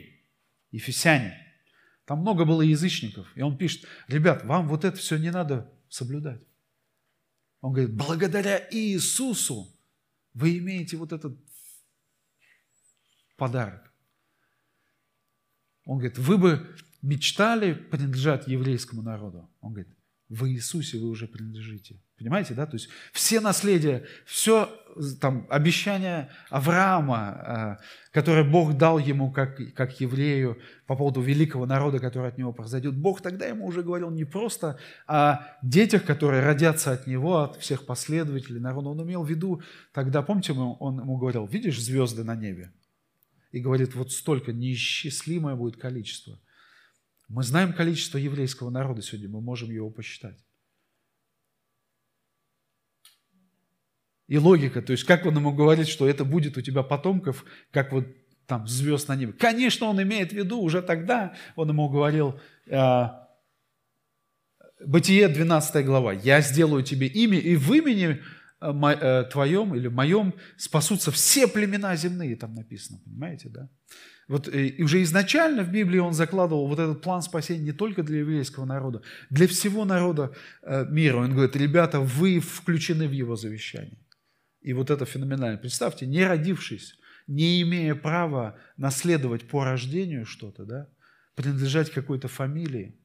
ефесяне, 0.71 1.39
там 2.05 2.19
много 2.19 2.45
было 2.45 2.61
язычников. 2.61 3.27
И 3.35 3.41
он 3.41 3.57
пишет, 3.57 3.85
ребят, 4.07 4.43
вам 4.43 4.67
вот 4.67 4.83
это 4.83 4.97
все 4.97 5.17
не 5.17 5.31
надо 5.31 5.71
соблюдать. 5.89 6.45
Он 7.61 7.71
говорит, 7.71 7.95
благодаря 7.95 8.67
Иисусу 8.71 9.73
вы 10.33 10.57
имеете 10.57 10.97
вот 10.97 11.13
этот 11.13 11.37
подарок. 13.37 13.93
Он 15.85 15.97
говорит, 15.97 16.17
вы 16.17 16.37
бы 16.37 16.75
мечтали 17.01 17.73
принадлежать 17.73 18.47
еврейскому 18.47 19.01
народу. 19.01 19.49
Он 19.61 19.73
говорит, 19.73 19.93
в 20.29 20.49
Иисусе 20.49 20.97
вы 20.97 21.09
уже 21.09 21.27
принадлежите. 21.27 22.01
Понимаете, 22.23 22.53
да? 22.53 22.65
То 22.65 22.75
есть 22.77 22.87
все 23.11 23.41
наследие, 23.41 24.05
все 24.25 24.69
там 25.19 25.45
обещание 25.49 26.29
Авраама, 26.49 27.77
э, 27.81 27.83
которое 28.13 28.45
Бог 28.45 28.77
дал 28.77 28.97
ему 28.97 29.29
как, 29.29 29.59
как 29.75 29.99
еврею 29.99 30.57
по 30.87 30.95
поводу 30.95 31.19
великого 31.19 31.65
народа, 31.65 31.99
который 31.99 32.29
от 32.29 32.37
него 32.37 32.53
произойдет, 32.53 32.95
Бог 32.95 33.19
тогда 33.19 33.45
ему 33.45 33.65
уже 33.65 33.83
говорил 33.83 34.09
не 34.09 34.23
просто 34.23 34.79
о 35.05 35.39
детях, 35.63 36.05
которые 36.05 36.41
родятся 36.41 36.93
от 36.93 37.07
него, 37.07 37.39
от 37.39 37.57
всех 37.57 37.85
последователей 37.85 38.61
народа. 38.61 38.87
Он 38.87 39.03
имел 39.03 39.23
в 39.23 39.29
виду, 39.29 39.61
тогда, 39.91 40.21
помните, 40.21 40.53
он 40.53 41.01
ему 41.01 41.17
говорил, 41.17 41.45
видишь 41.45 41.81
звезды 41.81 42.23
на 42.23 42.37
небе? 42.37 42.71
И 43.51 43.59
говорит, 43.59 43.95
вот 43.95 44.13
столько, 44.13 44.53
неисчислимое 44.53 45.55
будет 45.55 45.75
количество. 45.75 46.39
Мы 47.27 47.43
знаем 47.43 47.73
количество 47.73 48.17
еврейского 48.17 48.69
народа 48.69 49.01
сегодня, 49.01 49.27
мы 49.27 49.41
можем 49.41 49.71
его 49.71 49.89
посчитать. 49.89 50.37
И 54.33 54.37
логика. 54.39 54.81
То 54.81 54.93
есть 54.93 55.03
как 55.03 55.27
он 55.27 55.35
ему 55.35 55.53
говорит, 55.53 55.87
что 55.87 56.09
это 56.09 56.25
будет 56.25 56.57
у 56.57 56.61
тебя 56.61 56.81
потомков, 56.81 57.45
как 57.71 57.91
вот 57.91 58.07
там 58.47 58.67
звезд 58.67 59.07
на 59.07 59.15
небе. 59.15 59.31
Конечно, 59.33 59.85
он 59.85 60.01
имеет 60.01 60.31
в 60.31 60.35
виду, 60.35 60.59
уже 60.59 60.81
тогда 60.81 61.35
он 61.55 61.69
ему 61.69 61.87
говорил, 61.87 62.39
э, 62.65 63.03
Бытие 64.85 65.27
12 65.27 65.85
глава, 65.85 66.13
«Я 66.13 66.41
сделаю 66.41 66.83
тебе 66.83 67.05
имя, 67.07 67.37
и 67.37 67.55
в 67.55 67.71
имени 67.73 68.21
э, 68.59 68.71
э, 69.01 69.23
твоем 69.31 69.75
или 69.75 69.87
моем 69.87 70.33
спасутся 70.57 71.11
все 71.11 71.47
племена 71.47 71.95
земные», 71.95 72.35
там 72.35 72.55
написано, 72.55 72.99
понимаете, 73.05 73.49
да? 73.49 73.69
Вот 74.27 74.47
и 74.47 74.81
уже 74.81 75.03
изначально 75.03 75.61
в 75.61 75.71
Библии 75.71 75.99
он 75.99 76.13
закладывал 76.13 76.67
вот 76.67 76.79
этот 76.79 77.03
план 77.03 77.21
спасения 77.21 77.65
не 77.65 77.71
только 77.71 78.01
для 78.01 78.19
еврейского 78.19 78.65
народа, 78.65 79.03
для 79.29 79.47
всего 79.47 79.85
народа 79.85 80.33
мира. 80.89 81.17
Он 81.17 81.31
говорит, 81.31 81.55
ребята, 81.57 81.99
вы 81.99 82.39
включены 82.39 83.07
в 83.07 83.11
его 83.11 83.35
завещание. 83.35 84.02
И 84.63 84.73
вот 84.73 84.89
это 84.89 85.05
феноменально. 85.05 85.57
Представьте, 85.57 86.05
не 86.05 86.25
родившись, 86.25 86.97
не 87.27 87.61
имея 87.61 87.95
права 87.95 88.57
наследовать 88.77 89.47
по 89.47 89.63
рождению 89.63 90.25
что-то, 90.25 90.65
да, 90.65 90.89
принадлежать 91.35 91.91
какой-то 91.91 92.27
фамилии, 92.27 92.95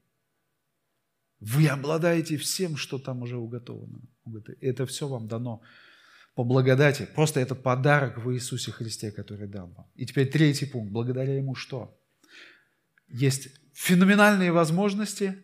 вы 1.41 1.67
обладаете 1.67 2.37
всем, 2.37 2.77
что 2.77 2.99
там 2.99 3.23
уже 3.23 3.37
уготовано. 3.37 4.01
Это 4.61 4.87
все 4.87 5.09
вам 5.09 5.29
дано 5.29 5.63
по 6.35 6.45
благодати. 6.45 7.09
Просто 7.15 7.41
это 7.41 7.55
подарок 7.55 8.19
в 8.19 8.33
Иисусе 8.33 8.71
Христе, 8.71 9.11
который 9.11 9.49
дал 9.49 9.69
вам. 9.69 9.87
И 9.95 10.07
теперь 10.07 10.29
третий 10.29 10.67
пункт. 10.67 10.93
Благодаря 10.93 11.37
Ему 11.37 11.55
что? 11.55 11.97
Есть 13.09 13.49
феноменальные 13.73 14.53
возможности 14.53 15.43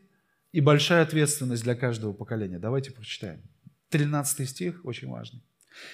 и 0.52 0.60
большая 0.60 1.02
ответственность 1.02 1.62
для 1.62 1.74
каждого 1.74 2.12
поколения. 2.12 2.58
Давайте 2.58 2.90
прочитаем. 2.90 3.42
13 3.90 4.48
стих, 4.48 4.84
очень 4.84 5.08
важный. 5.08 5.42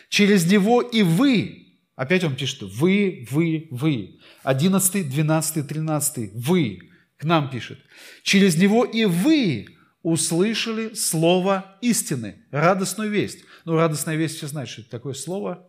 Через 0.08 0.50
него 0.50 0.82
и 0.82 1.02
вы, 1.02 1.78
опять 1.96 2.24
он 2.24 2.36
пишет, 2.36 2.62
вы, 2.62 3.26
вы, 3.30 3.68
вы. 3.70 4.18
11, 4.42 5.08
12, 5.08 5.66
13, 5.66 6.30
вы, 6.34 6.90
к 7.16 7.24
нам 7.24 7.50
пишет. 7.50 7.78
Через 8.22 8.56
него 8.56 8.84
и 8.84 9.04
вы 9.04 9.66
услышали 10.02 10.94
слово 10.94 11.76
истины, 11.80 12.44
радостную 12.50 13.10
весть. 13.10 13.44
Ну, 13.64 13.76
радостная 13.76 14.16
весть, 14.16 14.36
все 14.36 14.46
знают, 14.46 14.70
что 14.70 14.80
это 14.82 14.90
такое 14.90 15.14
слово, 15.14 15.68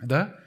да? 0.00 0.38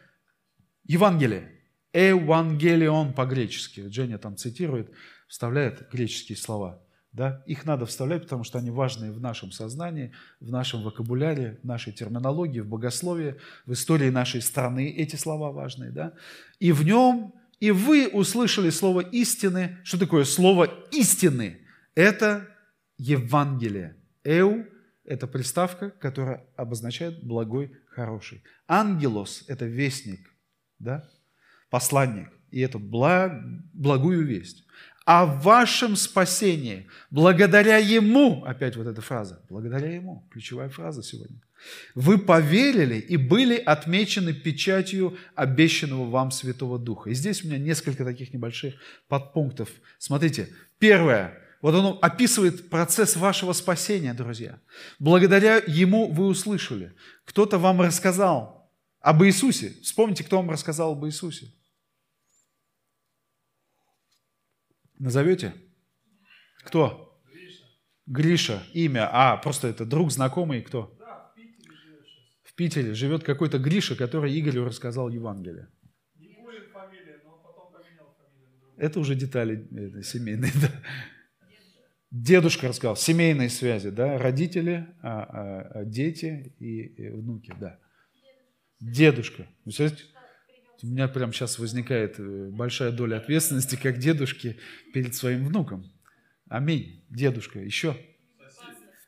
Евангелие. 0.85 1.51
Евангелион 1.93 3.13
по-гречески. 3.13 3.81
Дженни 3.88 4.15
там 4.17 4.38
цитирует, 4.38 4.91
вставляет 5.27 5.89
греческие 5.91 6.38
слова. 6.38 6.81
Да? 7.11 7.43
Их 7.47 7.65
надо 7.65 7.85
вставлять, 7.85 8.23
потому 8.23 8.43
что 8.43 8.59
они 8.59 8.69
важны 8.69 9.11
в 9.11 9.19
нашем 9.19 9.51
сознании, 9.51 10.13
в 10.39 10.51
нашем 10.51 10.83
вокабуляре, 10.83 11.59
в 11.63 11.65
нашей 11.65 11.91
терминологии, 11.91 12.59
в 12.59 12.67
богословии, 12.67 13.35
в 13.65 13.73
истории 13.73 14.09
нашей 14.09 14.41
страны. 14.41 14.93
Эти 14.95 15.15
слова 15.15 15.51
важные. 15.51 15.91
Да? 15.91 16.13
И 16.59 16.71
в 16.71 16.83
нем, 16.83 17.33
и 17.59 17.71
вы 17.71 18.07
услышали 18.07 18.69
слово 18.69 19.01
истины. 19.01 19.79
Что 19.83 19.97
такое 19.97 20.23
слово 20.23 20.69
истины? 20.91 21.61
Это 21.95 22.47
Евангелие. 22.97 23.95
Эу– 24.23 24.65
это 25.03 25.25
приставка, 25.25 25.89
которая 25.89 26.45
обозначает 26.55 27.23
благой, 27.23 27.71
хороший. 27.87 28.43
Ангелос– 28.67 29.45
это 29.47 29.65
вестник, 29.65 30.19
да? 30.77 31.09
посланник. 31.69 32.29
И 32.51 32.61
это 32.61 32.79
благ, 32.79 33.31
благую 33.73 34.25
весть. 34.25 34.65
О 35.09 35.25
вашем 35.25 35.95
спасении. 35.95 36.85
Благодаря 37.09 37.77
Ему, 37.77 38.43
опять 38.45 38.75
вот 38.75 38.85
эта 38.85 39.01
фраза, 39.01 39.43
благодаря 39.49 39.91
Ему, 39.91 40.23
ключевая 40.29 40.69
фраза 40.69 41.01
сегодня. 41.01 41.41
Вы 41.95 42.19
поверили 42.19 42.99
и 42.99 43.17
были 43.17 43.55
отмечены 43.55 44.33
печатью 44.33 45.17
обещанного 45.33 46.07
вам 46.07 46.29
Святого 46.29 46.77
Духа. 46.77 47.09
И 47.09 47.15
здесь 47.15 47.43
у 47.43 47.47
меня 47.47 47.57
несколько 47.57 48.05
таких 48.05 48.35
небольших 48.35 48.75
подпунктов. 49.07 49.69
Смотрите, 49.97 50.49
первое, 50.77 51.39
вот 51.63 51.73
он 51.73 51.97
описывает 52.03 52.69
процесс 52.69 53.15
вашего 53.15 53.53
спасения, 53.53 54.13
друзья. 54.13 54.59
Благодаря 54.99 55.55
ему 55.65 56.05
вы 56.11 56.27
услышали. 56.27 56.93
Кто-то 57.25 57.57
вам 57.57 57.81
рассказал 57.81 58.71
об 59.01 59.23
Иисусе. 59.23 59.73
Вспомните, 59.81 60.23
кто 60.23 60.37
вам 60.37 60.51
рассказал 60.51 60.91
об 60.91 61.03
Иисусе. 61.07 61.51
Назовете? 64.99 65.53
Кто? 66.63 67.17
Гриша. 67.31 67.65
Гриша, 68.05 68.63
имя. 68.73 69.09
А, 69.12 69.38
просто 69.38 69.69
это 69.69 69.85
друг, 69.85 70.12
знакомый, 70.12 70.62
кто? 70.62 70.93
Да, 70.99 71.31
в 71.31 71.35
Питере 71.35 71.73
живет 71.73 72.05
сейчас. 72.05 72.27
В 72.43 72.53
Питере 72.53 72.93
живет 72.93 73.23
какой-то 73.23 73.59
Гриша, 73.59 73.95
который 73.95 74.38
Игорю 74.38 74.65
рассказал 74.65 75.09
Евангелие. 75.09 75.69
Не 76.17 76.35
фамилия, 76.73 77.21
но 77.23 77.41
потом 77.41 77.71
поменял 77.71 78.13
фамилию. 78.19 78.73
Это 78.77 78.99
уже 78.99 79.15
детали 79.15 79.65
это, 79.71 80.03
семейные, 80.03 80.51
да. 80.62 80.69
Дедушка 82.12 82.67
рассказал, 82.67 82.97
семейные 82.97 83.49
связи, 83.49 83.91
да, 83.91 84.17
родители, 84.17 84.88
а, 85.01 85.69
а, 85.75 85.85
дети 85.85 86.55
и, 86.59 86.81
и 86.81 87.09
внуки, 87.09 87.53
да. 87.57 87.79
Дедушка. 88.79 89.47
У 90.81 90.87
меня 90.87 91.07
прямо 91.07 91.33
сейчас 91.33 91.59
возникает 91.59 92.19
э, 92.19 92.49
большая 92.49 92.91
доля 92.91 93.17
ответственности, 93.17 93.75
как 93.75 93.97
дедушки 93.97 94.57
перед 94.93 95.13
своим 95.13 95.45
внуком. 95.45 95.91
Аминь. 96.47 97.05
Дедушка. 97.09 97.59
Еще? 97.59 97.97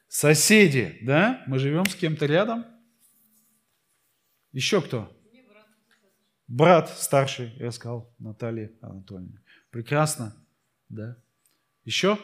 Соседи. 0.08 1.00
Да? 1.02 1.44
Мы 1.48 1.60
живем 1.60 1.86
с 1.86 1.96
кем-то 1.96 2.26
рядом? 2.26 2.66
Еще 4.52 4.82
кто? 4.82 5.18
Брат 6.48 6.90
старший, 6.90 7.54
я 7.58 7.72
сказал, 7.72 8.14
Наталья 8.20 8.72
Анатольевна. 8.82 9.40
Прекрасно. 9.70 10.36
Да? 10.90 11.16
Еще? 11.86 12.20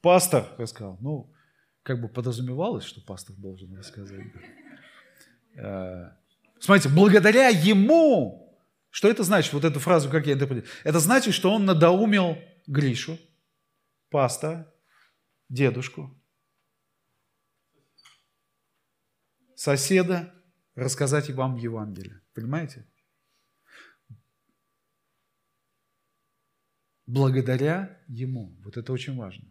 Пастор 0.00 0.48
рассказал. 0.56 0.96
Ну, 1.02 1.30
как 1.82 2.00
бы 2.00 2.08
подразумевалось, 2.08 2.84
что 2.84 3.02
пастор 3.02 3.36
должен 3.36 3.76
рассказать. 3.76 4.24
Смотрите, 6.60 6.88
благодаря 6.88 7.48
ему, 7.48 8.58
что 8.90 9.08
это 9.08 9.22
значит, 9.22 9.52
вот 9.52 9.64
эту 9.64 9.78
фразу, 9.78 10.10
как 10.10 10.26
я 10.26 10.34
интерпретирую? 10.34 10.70
Это 10.84 11.00
значит, 11.00 11.34
что 11.34 11.52
он 11.52 11.64
надоумил 11.64 12.38
Гришу, 12.66 13.18
пастора, 14.10 14.72
дедушку, 15.48 16.14
соседа 19.54 20.32
рассказать 20.74 21.30
вам 21.30 21.56
Евангелие. 21.56 22.20
Понимаете? 22.34 22.86
Благодаря 27.06 28.02
ему. 28.08 28.56
Вот 28.64 28.76
это 28.76 28.92
очень 28.92 29.16
важно. 29.16 29.50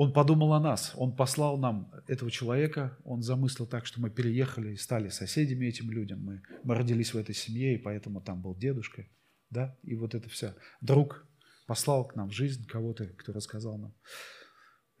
Он 0.00 0.12
подумал 0.12 0.52
о 0.52 0.60
нас, 0.60 0.92
Он 0.94 1.10
послал 1.10 1.58
нам 1.58 1.90
этого 2.06 2.30
человека, 2.30 2.96
Он 3.02 3.20
замыслил 3.20 3.66
так, 3.66 3.84
что 3.84 4.00
мы 4.00 4.10
переехали 4.10 4.74
и 4.74 4.76
стали 4.76 5.08
соседями 5.08 5.66
этим 5.66 5.90
людям. 5.90 6.22
Мы, 6.24 6.42
мы 6.62 6.76
родились 6.76 7.14
в 7.14 7.16
этой 7.16 7.34
семье, 7.34 7.74
и 7.74 7.78
поэтому 7.78 8.20
там 8.20 8.40
был 8.40 8.54
дедушка, 8.54 9.08
да, 9.50 9.76
и 9.82 9.96
вот 9.96 10.14
это 10.14 10.28
все. 10.28 10.54
Друг 10.80 11.26
послал 11.66 12.06
к 12.06 12.14
нам 12.14 12.28
в 12.28 12.32
жизнь 12.32 12.64
кого-то, 12.64 13.08
кто 13.08 13.32
рассказал 13.32 13.76
нам. 13.76 13.92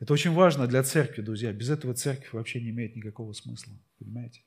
Это 0.00 0.12
очень 0.12 0.32
важно 0.32 0.66
для 0.66 0.82
церкви, 0.82 1.22
друзья. 1.22 1.52
Без 1.52 1.70
этого 1.70 1.94
церковь 1.94 2.32
вообще 2.32 2.60
не 2.60 2.70
имеет 2.70 2.96
никакого 2.96 3.32
смысла, 3.34 3.74
понимаете? 4.00 4.42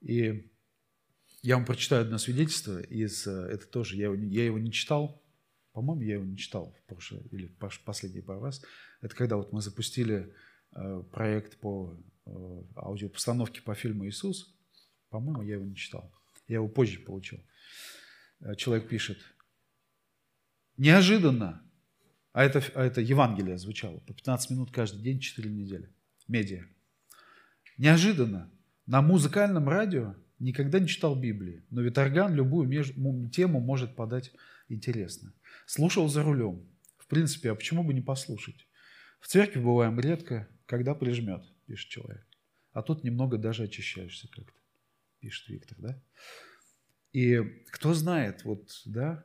И 0.00 0.50
я 1.42 1.56
вам 1.56 1.66
прочитаю 1.66 2.04
одно 2.04 2.16
свидетельство 2.16 2.80
из, 2.80 3.26
э, 3.26 3.48
это 3.52 3.66
тоже, 3.66 3.96
я 3.96 4.04
его, 4.04 4.14
я 4.14 4.46
его 4.46 4.58
не 4.58 4.72
читал, 4.72 5.22
по-моему, 5.72 6.02
я 6.02 6.14
его 6.14 6.24
не 6.24 6.36
читал 6.36 6.74
в 6.82 6.88
прошлый 6.88 7.22
или 7.30 7.46
последний 7.84 8.20
пару 8.20 8.42
раз. 8.42 8.62
Это 9.00 9.14
когда 9.14 9.36
вот 9.36 9.52
мы 9.52 9.62
запустили 9.62 10.34
э, 10.72 11.02
проект 11.12 11.58
по 11.58 11.96
э, 12.26 12.62
аудиопостановке 12.76 13.62
по 13.62 13.74
фильму 13.74 14.06
«Иисус». 14.06 14.54
По-моему, 15.10 15.42
я 15.42 15.54
его 15.54 15.64
не 15.64 15.76
читал. 15.76 16.12
Я 16.48 16.56
его 16.56 16.68
позже 16.68 16.98
получил. 17.00 17.40
Э, 18.40 18.54
человек 18.56 18.88
пишет, 18.88 19.18
неожиданно, 20.76 21.62
а 22.32 22.44
это, 22.44 22.62
а 22.74 22.84
это 22.84 23.00
Евангелие 23.00 23.58
звучало, 23.58 23.98
по 24.00 24.12
15 24.12 24.50
минут 24.50 24.70
каждый 24.72 25.02
день, 25.02 25.20
4 25.20 25.48
недели, 25.48 25.92
медиа. 26.26 26.64
Неожиданно 27.78 28.50
на 28.86 29.02
музыкальном 29.02 29.68
радио 29.68 30.16
никогда 30.40 30.80
не 30.80 30.88
читал 30.88 31.14
Библии, 31.14 31.64
но 31.70 31.80
ведь 31.80 31.96
орган 31.96 32.34
любую 32.34 32.68
меж, 32.68 32.92
тему 33.32 33.60
может 33.60 33.94
подать 33.94 34.32
интересно. 34.70 35.34
Слушал 35.66 36.08
за 36.08 36.22
рулем. 36.22 36.66
В 36.98 37.06
принципе, 37.06 37.50
а 37.50 37.54
почему 37.54 37.82
бы 37.82 37.92
не 37.92 38.00
послушать? 38.00 38.66
В 39.20 39.26
церкви 39.26 39.60
бываем 39.60 39.98
редко, 40.00 40.48
когда 40.66 40.94
прижмет, 40.94 41.44
пишет 41.66 41.90
человек. 41.90 42.26
А 42.72 42.82
тут 42.82 43.04
немного 43.04 43.36
даже 43.36 43.64
очищаешься 43.64 44.28
как-то, 44.28 44.58
пишет 45.18 45.48
Виктор, 45.48 45.78
да? 45.78 46.02
И 47.12 47.40
кто 47.72 47.92
знает, 47.92 48.44
вот, 48.44 48.82
да, 48.84 49.24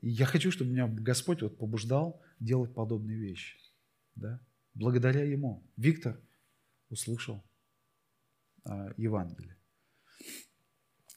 я 0.00 0.24
хочу, 0.24 0.50
чтобы 0.50 0.70
меня 0.70 0.88
Господь 0.88 1.42
вот 1.42 1.58
побуждал 1.58 2.22
делать 2.38 2.74
подобные 2.74 3.18
вещи, 3.18 3.58
да, 4.14 4.40
благодаря 4.72 5.24
Ему. 5.24 5.70
Виктор 5.76 6.18
услышал 6.88 7.44
а, 8.64 8.94
Евангелие. 8.96 9.56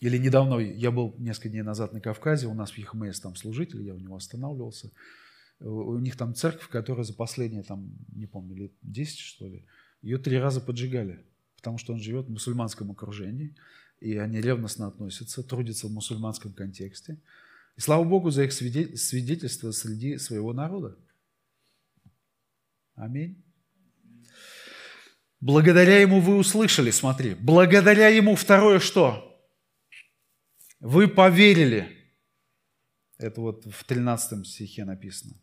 Или 0.04 0.18
недавно, 0.18 0.60
я 0.60 0.92
был 0.92 1.16
несколько 1.18 1.48
дней 1.48 1.62
назад 1.62 1.94
на 1.94 2.02
Кавказе, 2.02 2.48
у 2.48 2.54
нас 2.54 2.72
в 2.72 2.78
ЕХМС 2.78 3.22
там 3.22 3.38
служитель, 3.38 3.84
я 3.84 3.94
у 3.96 4.00
него 4.00 4.18
останавливался. 4.18 4.92
У 5.62 5.98
них 5.98 6.18
там 6.18 6.36
церковь, 6.36 6.68
которая 6.68 7.06
за 7.06 7.14
последние, 7.14 7.64
там, 7.64 7.90
не 8.14 8.26
помню, 8.26 8.54
лет 8.54 8.74
10, 8.82 9.18
что 9.18 9.48
ли, 9.48 9.66
ее 10.02 10.18
три 10.18 10.38
раза 10.38 10.60
поджигали, 10.60 11.26
потому 11.56 11.78
что 11.78 11.94
он 11.94 12.02
живет 12.02 12.26
в 12.26 12.32
мусульманском 12.32 12.92
окружении, 12.92 13.56
и 14.02 14.18
они 14.18 14.42
ревностно 14.42 14.88
относятся, 14.88 15.42
трудятся 15.42 15.88
в 15.88 15.94
мусульманском 15.94 16.52
контексте. 16.52 17.22
И 17.78 17.80
слава 17.80 18.04
Богу 18.04 18.30
за 18.30 18.44
их 18.44 18.52
свидетельство 18.52 19.72
среди 19.72 20.18
своего 20.18 20.52
народа. 20.52 20.98
Аминь. 22.96 23.42
Благодаря 25.40 26.02
ему 26.02 26.20
вы 26.20 26.36
услышали, 26.36 26.92
смотри. 26.92 27.36
Благодаря 27.36 28.10
ему 28.10 28.36
второе 28.36 28.80
что? 28.80 29.30
Вы 30.84 31.08
поверили. 31.08 31.98
Это 33.18 33.40
вот 33.40 33.66
в 33.66 33.86
13 33.86 34.46
стихе 34.46 34.84
написано. 34.84 35.34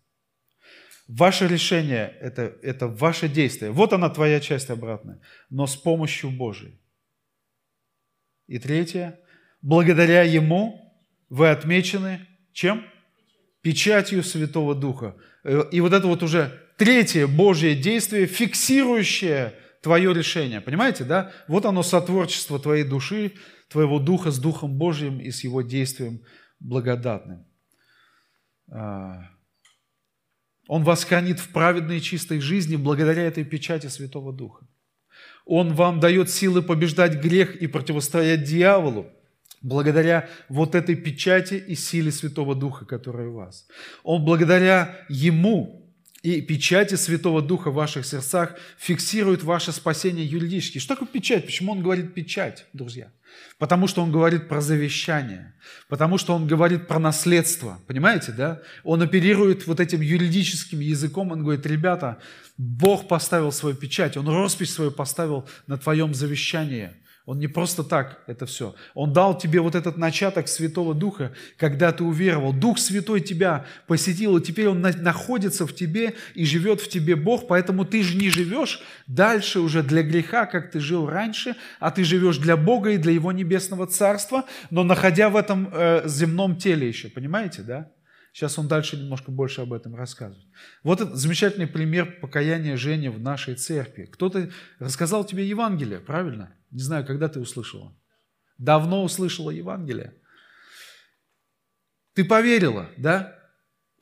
Ваше 1.08 1.48
решение 1.48 2.14
это,– 2.20 2.42
это 2.62 2.86
ваше 2.86 3.26
действие. 3.26 3.70
Вот 3.70 3.94
она, 3.94 4.10
твоя 4.10 4.38
часть 4.38 4.68
обратная, 4.68 5.18
но 5.48 5.66
с 5.66 5.76
помощью 5.76 6.30
Божией. 6.30 6.78
И 8.48 8.58
третье. 8.58 9.18
Благодаря 9.62 10.24
Ему 10.24 10.94
вы 11.30 11.48
отмечены 11.48 12.28
чем? 12.52 12.84
Печатью 13.62 14.22
Святого 14.22 14.74
Духа. 14.74 15.16
И 15.72 15.80
вот 15.80 15.94
это 15.94 16.06
вот 16.06 16.22
уже 16.22 16.60
третье 16.76 17.26
Божье 17.26 17.74
действие, 17.74 18.26
фиксирующее 18.26 19.54
твое 19.80 20.12
решение. 20.12 20.60
Понимаете, 20.60 21.04
да? 21.04 21.32
Вот 21.48 21.64
оно 21.64 21.82
сотворчество 21.82 22.58
твоей 22.58 22.84
души, 22.84 23.32
твоего 23.68 23.98
духа 23.98 24.30
с 24.30 24.38
Духом 24.38 24.76
Божьим 24.76 25.20
и 25.20 25.30
с 25.30 25.44
его 25.44 25.62
действием 25.62 26.20
благодатным. 26.58 27.46
А, 28.70 29.30
он 30.68 30.84
вас 30.84 31.04
хранит 31.04 31.40
в 31.40 31.50
праведной 31.50 31.98
и 31.98 32.02
чистой 32.02 32.40
жизни 32.40 32.76
благодаря 32.76 33.22
этой 33.22 33.44
печати 33.44 33.88
Святого 33.88 34.32
Духа. 34.32 34.66
Он 35.44 35.74
вам 35.74 35.98
дает 35.98 36.30
силы 36.30 36.62
побеждать 36.62 37.20
грех 37.20 37.56
и 37.56 37.66
противостоять 37.66 38.44
дьяволу 38.44 39.10
благодаря 39.62 40.28
вот 40.48 40.74
этой 40.74 40.94
печати 40.94 41.54
и 41.54 41.74
силе 41.74 42.12
Святого 42.12 42.54
Духа, 42.54 42.84
которая 42.86 43.28
у 43.28 43.34
вас. 43.34 43.66
Он 44.02 44.24
благодаря 44.24 45.04
Ему 45.08 45.89
и 46.22 46.42
печати 46.42 46.96
Святого 46.96 47.40
Духа 47.40 47.70
в 47.70 47.74
ваших 47.74 48.04
сердцах 48.04 48.56
фиксирует 48.78 49.42
ваше 49.42 49.72
спасение 49.72 50.26
юридически. 50.26 50.78
Что 50.78 50.94
такое 50.94 51.08
печать? 51.08 51.46
Почему 51.46 51.72
он 51.72 51.82
говорит 51.82 52.12
печать, 52.12 52.66
друзья? 52.74 53.10
Потому 53.58 53.86
что 53.86 54.02
он 54.02 54.12
говорит 54.12 54.48
про 54.48 54.60
завещание, 54.60 55.54
потому 55.88 56.18
что 56.18 56.34
он 56.34 56.46
говорит 56.46 56.88
про 56.88 56.98
наследство. 56.98 57.78
Понимаете, 57.86 58.32
да? 58.32 58.60
Он 58.84 59.00
оперирует 59.00 59.66
вот 59.66 59.80
этим 59.80 60.00
юридическим 60.00 60.80
языком, 60.80 61.30
он 61.32 61.42
говорит, 61.42 61.64
ребята, 61.64 62.18
Бог 62.58 63.08
поставил 63.08 63.52
свою 63.52 63.74
печать, 63.74 64.16
Он 64.16 64.28
роспись 64.28 64.74
свою 64.74 64.90
поставил 64.90 65.48
на 65.66 65.78
твоем 65.78 66.12
завещании. 66.12 66.90
Он 67.30 67.38
не 67.38 67.46
просто 67.46 67.84
так 67.84 68.24
это 68.26 68.44
все. 68.44 68.74
Он 68.92 69.12
дал 69.12 69.38
тебе 69.38 69.60
вот 69.60 69.76
этот 69.76 69.96
начаток 69.96 70.48
Святого 70.48 70.94
Духа, 70.94 71.32
когда 71.56 71.92
ты 71.92 72.02
уверовал. 72.02 72.52
Дух 72.52 72.76
Святой 72.80 73.20
тебя 73.20 73.66
посетил, 73.86 74.36
и 74.36 74.42
теперь 74.42 74.66
он 74.66 74.80
находится 74.80 75.64
в 75.64 75.72
тебе 75.72 76.14
и 76.34 76.44
живет 76.44 76.80
в 76.80 76.88
тебе 76.88 77.14
Бог, 77.14 77.46
поэтому 77.46 77.84
ты 77.84 78.02
же 78.02 78.16
не 78.16 78.30
живешь 78.30 78.82
дальше 79.06 79.60
уже 79.60 79.84
для 79.84 80.02
греха, 80.02 80.44
как 80.46 80.72
ты 80.72 80.80
жил 80.80 81.08
раньше, 81.08 81.54
а 81.78 81.92
ты 81.92 82.02
живешь 82.02 82.38
для 82.38 82.56
Бога 82.56 82.90
и 82.90 82.96
для 82.96 83.12
Его 83.12 83.30
Небесного 83.30 83.86
Царства, 83.86 84.46
но 84.70 84.82
находя 84.82 85.28
в 85.28 85.36
этом 85.36 85.70
э, 85.72 86.08
земном 86.08 86.56
теле 86.56 86.88
еще, 86.88 87.10
понимаете, 87.10 87.62
да? 87.62 87.92
Сейчас 88.40 88.58
он 88.58 88.68
дальше 88.68 88.96
немножко 88.96 89.30
больше 89.30 89.60
об 89.60 89.74
этом 89.74 89.94
рассказывает. 89.94 90.46
Вот 90.82 91.02
это 91.02 91.14
замечательный 91.14 91.66
пример 91.66 92.20
покаяния 92.22 92.74
Жени 92.74 93.10
в 93.10 93.20
нашей 93.20 93.54
церкви. 93.54 94.06
Кто-то 94.06 94.50
рассказал 94.78 95.26
тебе 95.26 95.46
Евангелие, 95.46 96.00
правильно? 96.00 96.56
Не 96.70 96.80
знаю, 96.80 97.04
когда 97.04 97.28
ты 97.28 97.38
услышала. 97.38 97.94
Давно 98.56 99.04
услышала 99.04 99.50
Евангелие. 99.50 100.14
Ты 102.14 102.24
поверила, 102.24 102.88
да? 102.96 103.38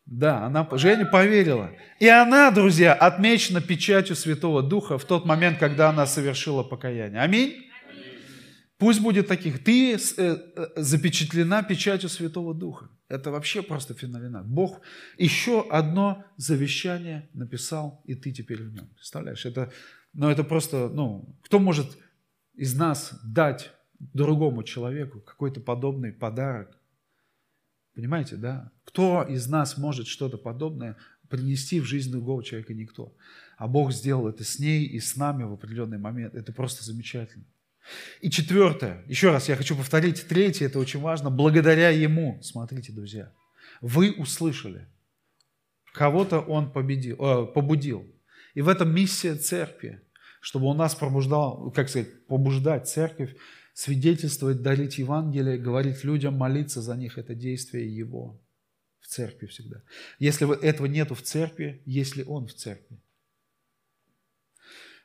Да, 0.07 0.47
она, 0.47 0.69
Женя 0.71 1.07
поверила. 1.07 1.73
И 1.99 2.07
она, 2.07 2.53
друзья, 2.53 2.95
отмечена 2.95 3.61
печатью 3.61 4.15
Святого 4.15 4.63
Духа 4.63 4.99
в 4.99 5.05
тот 5.05 5.25
момент, 5.25 5.59
когда 5.59 5.91
она 5.91 6.07
совершила 6.07 6.63
покаяние. 6.63 7.23
Аминь? 7.23 7.69
Пусть 8.77 9.01
будет 9.01 9.27
таких. 9.27 9.65
Ты 9.65 9.95
э, 9.95 9.99
э, 10.17 10.67
запечатлена 10.77 11.65
печатью 11.65 12.09
Святого 12.09 12.55
Духа. 12.55 12.89
Это 13.09 13.31
вообще 13.31 13.63
просто 13.63 13.95
феноменально. 13.95 14.47
Бог 14.47 14.83
еще 15.17 15.67
одно 15.71 16.25
завещание 16.37 17.31
написал, 17.33 18.03
и 18.05 18.15
ты 18.15 18.33
теперь 18.33 18.63
в 18.63 18.73
нем. 18.73 18.87
Представляешь? 18.89 19.47
Это, 19.47 19.73
ну, 20.13 20.29
это 20.29 20.45
просто, 20.45 20.91
ну, 20.91 21.35
кто 21.43 21.59
может 21.59 21.97
из 22.55 22.75
нас 22.75 23.19
дать 23.25 23.73
другому 23.99 24.63
человеку 24.63 25.21
какой-то 25.21 25.61
подобный 25.61 26.13
подарок? 26.13 26.79
Понимаете, 27.95 28.37
да? 28.37 28.71
Кто 28.85 29.23
из 29.23 29.49
нас 29.49 29.79
может 29.79 30.07
что-то 30.07 30.37
подобное 30.37 30.97
принести 31.31 31.81
в 31.81 31.85
жизнь 31.85 32.13
другого 32.13 32.45
человека? 32.45 32.75
Никто. 32.75 33.17
А 33.57 33.67
Бог 33.69 33.93
сделал 33.93 34.29
это 34.29 34.45
с 34.45 34.59
ней 34.59 34.85
и 34.85 35.01
с 35.01 35.17
нами 35.17 35.45
в 35.45 35.53
определенный 35.55 35.99
момент. 35.99 36.35
Это 36.35 36.53
просто 36.53 36.85
замечательно. 36.85 37.47
И 38.21 38.31
четвертое, 38.31 39.05
еще 39.07 39.31
раз 39.31 39.49
я 39.49 39.57
хочу 39.57 39.77
повторить, 39.77 40.27
третье, 40.27 40.67
это 40.67 40.79
очень 40.79 41.01
важно, 41.01 41.31
благодаря 41.31 41.91
Ему, 41.91 42.41
смотрите, 42.43 42.93
друзья, 42.93 43.33
вы 43.81 44.13
услышали, 44.13 44.87
кого-то 45.93 46.41
Он 46.41 46.71
победил, 46.71 47.17
э, 47.17 47.47
побудил. 47.47 48.07
И 48.55 48.63
в 48.63 48.69
этом 48.69 48.95
миссия 48.95 49.35
церкви, 49.35 50.01
чтобы 50.41 50.67
Он 50.67 50.77
нас 50.77 50.95
пробуждал, 50.95 51.71
как 51.71 51.89
сказать, 51.89 52.27
побуждать 52.27 52.89
церковь, 52.89 53.35
свидетельствовать, 53.75 54.63
дарить 54.63 54.99
Евангелие, 54.99 55.57
говорить 55.57 56.03
людям, 56.05 56.35
молиться 56.35 56.83
за 56.83 56.97
них, 56.97 57.19
это 57.19 57.35
действие 57.35 57.95
Его. 57.95 58.41
В 59.01 59.07
церкви 59.07 59.47
всегда. 59.47 59.83
Если 60.19 60.61
этого 60.61 60.87
нету 60.87 61.15
в 61.15 61.23
церкви, 61.23 61.83
если 61.87 62.25
Он 62.25 62.47
в 62.47 62.55
церкви, 62.55 63.01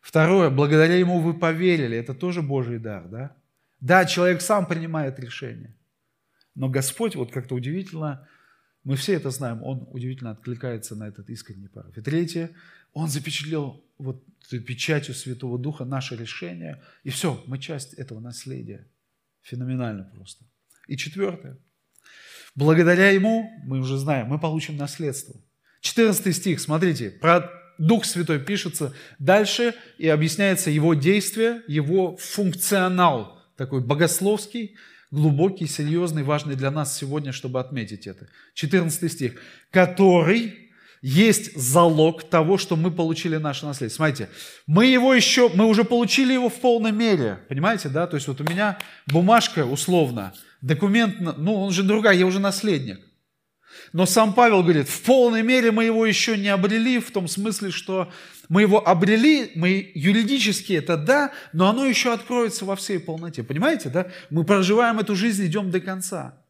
Второе, 0.04 0.50
благодаря 0.50 0.96
ему 0.96 1.22
вы 1.22 1.34
поверили, 1.34 1.96
это 1.96 2.14
тоже 2.14 2.42
Божий 2.42 2.78
дар, 2.78 3.08
да? 3.08 3.38
Да, 3.80 4.04
человек 4.04 4.42
сам 4.42 4.66
принимает 4.68 5.18
решение, 5.18 5.74
но 6.56 6.68
Господь, 6.68 7.16
вот 7.16 7.32
как-то 7.32 7.56
удивительно, 7.56 8.28
мы 8.84 8.98
все 8.98 9.14
это 9.14 9.30
знаем, 9.30 9.64
Он 9.64 9.88
удивительно 9.92 10.32
откликается 10.32 10.98
на 10.98 11.08
этот 11.08 11.30
искренний 11.30 11.70
порыв. 11.70 11.98
И 11.98 12.02
третье, 12.02 12.52
Он 12.92 13.08
запечатлел 13.08 13.82
вот 13.98 14.22
печатью 14.50 15.16
Святого 15.16 15.58
Духа 15.58 15.86
наше 15.86 16.18
решение, 16.18 16.84
и 17.04 17.10
все, 17.10 17.42
мы 17.48 17.58
часть 17.58 17.94
этого 17.94 18.20
наследия. 18.20 18.86
Феноменально 19.42 20.12
просто. 20.14 20.44
И 20.88 20.98
четвертое, 20.98 21.58
благодаря 22.56 23.10
Ему, 23.10 23.50
мы 23.64 23.80
уже 23.80 23.98
знаем, 23.98 24.28
мы 24.28 24.38
получим 24.38 24.76
наследство. 24.76 25.40
14 25.80 26.36
стих, 26.36 26.60
смотрите, 26.60 27.10
про 27.10 27.63
Дух 27.78 28.06
Святой 28.06 28.40
пишется 28.40 28.94
дальше 29.20 29.74
и 29.98 30.08
объясняется 30.08 30.70
его 30.70 30.94
действие, 30.94 31.62
его 31.68 32.18
функционал, 32.18 33.42
такой 33.58 33.82
богословский, 33.82 34.76
глубокий, 35.12 35.68
серьезный, 35.68 36.24
важный 36.24 36.56
для 36.56 36.72
нас 36.72 36.98
сегодня, 36.98 37.32
чтобы 37.32 37.60
отметить 37.60 38.08
это. 38.08 38.28
14 38.56 39.12
стих. 39.12 39.36
«Который 39.70 40.72
есть 41.04 41.56
залог 41.56 42.24
того, 42.24 42.58
что 42.58 42.76
мы 42.76 42.90
получили 42.90 43.36
наше 43.38 43.66
наследие». 43.66 43.96
Смотрите, 43.96 44.30
мы 44.66 44.88
его 44.88 45.14
еще, 45.14 45.52
мы 45.54 45.66
уже 45.68 45.84
получили 45.84 46.34
его 46.34 46.50
в 46.50 46.60
полной 46.60 46.92
мере, 46.92 47.40
понимаете, 47.48 47.90
да? 47.90 48.08
То 48.08 48.16
есть 48.16 48.28
вот 48.28 48.42
у 48.42 48.44
меня 48.44 48.80
бумажка 49.08 49.66
условно, 49.66 50.34
документ, 50.62 51.18
ну 51.38 51.62
он 51.62 51.72
же 51.72 51.84
другая, 51.84 52.16
я 52.16 52.26
уже 52.26 52.40
наследник. 52.40 53.00
Но 53.92 54.06
сам 54.06 54.34
Павел 54.34 54.64
говорит, 54.64 54.90
в 54.90 55.02
полной 55.02 55.44
мере 55.44 55.72
мы 55.72 55.86
его 55.86 56.06
еще 56.06 56.38
не 56.38 56.50
обрели, 56.50 57.00
в 57.00 57.12
том 57.12 57.28
смысле, 57.28 57.72
что 57.72 58.12
мы 58.50 58.62
его 58.62 58.86
обрели, 58.88 59.52
мы 59.56 59.92
юридически 59.94 60.74
это 60.74 60.98
да, 60.98 61.32
но 61.54 61.70
оно 61.70 61.86
еще 61.86 62.14
откроется 62.14 62.66
во 62.66 62.76
всей 62.76 63.00
полноте. 63.00 63.44
Понимаете, 63.44 63.90
да? 63.90 64.12
Мы 64.30 64.44
проживаем 64.44 65.00
эту 65.00 65.16
жизнь, 65.16 65.46
идем 65.46 65.72
до 65.72 65.80
конца. 65.80 66.44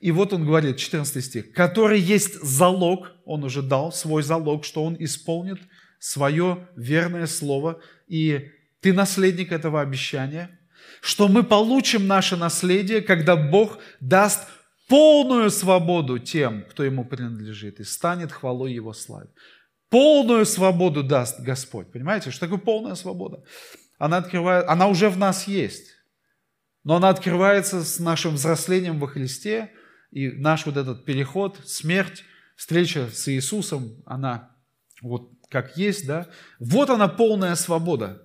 И 0.00 0.12
вот 0.12 0.32
он 0.32 0.44
говорит, 0.44 0.76
14 0.76 1.24
стих, 1.24 1.52
который 1.52 2.00
есть 2.00 2.40
залог, 2.40 3.10
он 3.24 3.44
уже 3.44 3.62
дал 3.62 3.92
свой 3.92 4.22
залог, 4.22 4.64
что 4.64 4.84
он 4.84 4.96
исполнит 5.00 5.58
свое 5.98 6.68
верное 6.76 7.26
слово, 7.26 7.80
и 8.06 8.50
ты 8.80 8.92
наследник 8.92 9.50
этого 9.50 9.80
обещания, 9.80 10.56
что 11.00 11.28
мы 11.28 11.42
получим 11.42 12.06
наше 12.06 12.36
наследие, 12.36 13.00
когда 13.00 13.36
Бог 13.36 13.78
даст 14.00 14.46
полную 14.88 15.50
свободу 15.50 16.18
тем, 16.18 16.64
кто 16.64 16.82
ему 16.82 17.04
принадлежит, 17.04 17.78
и 17.80 17.84
станет 17.84 18.32
хвалой 18.32 18.72
его 18.72 18.92
славе. 18.92 19.28
Полную 19.90 20.44
свободу 20.44 21.02
даст 21.02 21.40
Господь. 21.40 21.92
Понимаете, 21.92 22.30
что 22.30 22.40
такое 22.40 22.58
полная 22.58 22.94
свобода? 22.94 23.42
Она, 23.98 24.18
открывает, 24.18 24.66
она 24.68 24.88
уже 24.88 25.08
в 25.08 25.16
нас 25.16 25.46
есть, 25.46 25.94
но 26.84 26.96
она 26.96 27.08
открывается 27.08 27.84
с 27.84 27.98
нашим 27.98 28.34
взрослением 28.34 28.98
во 28.98 29.08
Христе, 29.08 29.72
и 30.10 30.30
наш 30.30 30.66
вот 30.66 30.76
этот 30.76 31.04
переход, 31.04 31.60
смерть, 31.66 32.24
встреча 32.56 33.08
с 33.12 33.28
Иисусом, 33.28 34.02
она 34.06 34.56
вот 35.02 35.30
как 35.48 35.76
есть, 35.76 36.06
да? 36.06 36.28
Вот 36.58 36.90
она 36.90 37.08
полная 37.08 37.54
свобода. 37.54 38.22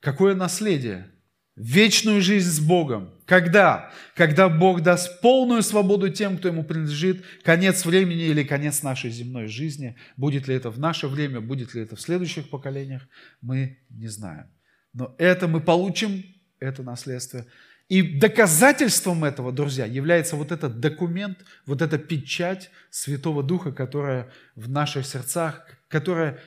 Какое 0.00 0.34
наследие? 0.34 1.13
Вечную 1.56 2.20
жизнь 2.20 2.50
с 2.50 2.60
Богом. 2.60 3.10
Когда? 3.26 3.92
Когда 4.14 4.48
Бог 4.48 4.82
даст 4.82 5.20
полную 5.20 5.62
свободу 5.62 6.08
тем, 6.10 6.38
кто 6.38 6.48
Ему 6.48 6.64
принадлежит, 6.64 7.24
конец 7.42 7.84
времени 7.84 8.24
или 8.24 8.42
конец 8.42 8.82
нашей 8.82 9.10
земной 9.10 9.46
жизни. 9.46 9.96
Будет 10.16 10.48
ли 10.48 10.54
это 10.54 10.70
в 10.70 10.78
наше 10.78 11.08
время, 11.08 11.40
будет 11.40 11.74
ли 11.74 11.82
это 11.82 11.96
в 11.96 12.00
следующих 12.00 12.50
поколениях, 12.50 13.02
мы 13.40 13.78
не 13.88 14.08
знаем. 14.08 14.46
Но 14.92 15.14
это 15.18 15.48
мы 15.48 15.60
получим, 15.60 16.24
это 16.60 16.82
наследство. 16.82 17.46
И 17.88 18.18
доказательством 18.18 19.24
этого, 19.24 19.52
друзья, 19.52 19.84
является 19.84 20.36
вот 20.36 20.52
этот 20.52 20.80
документ, 20.80 21.44
вот 21.66 21.82
эта 21.82 21.98
печать 21.98 22.70
Святого 22.90 23.42
Духа, 23.42 23.72
которая 23.72 24.30
в 24.56 24.70
наших 24.70 25.06
сердцах, 25.06 25.66
которая 25.88 26.40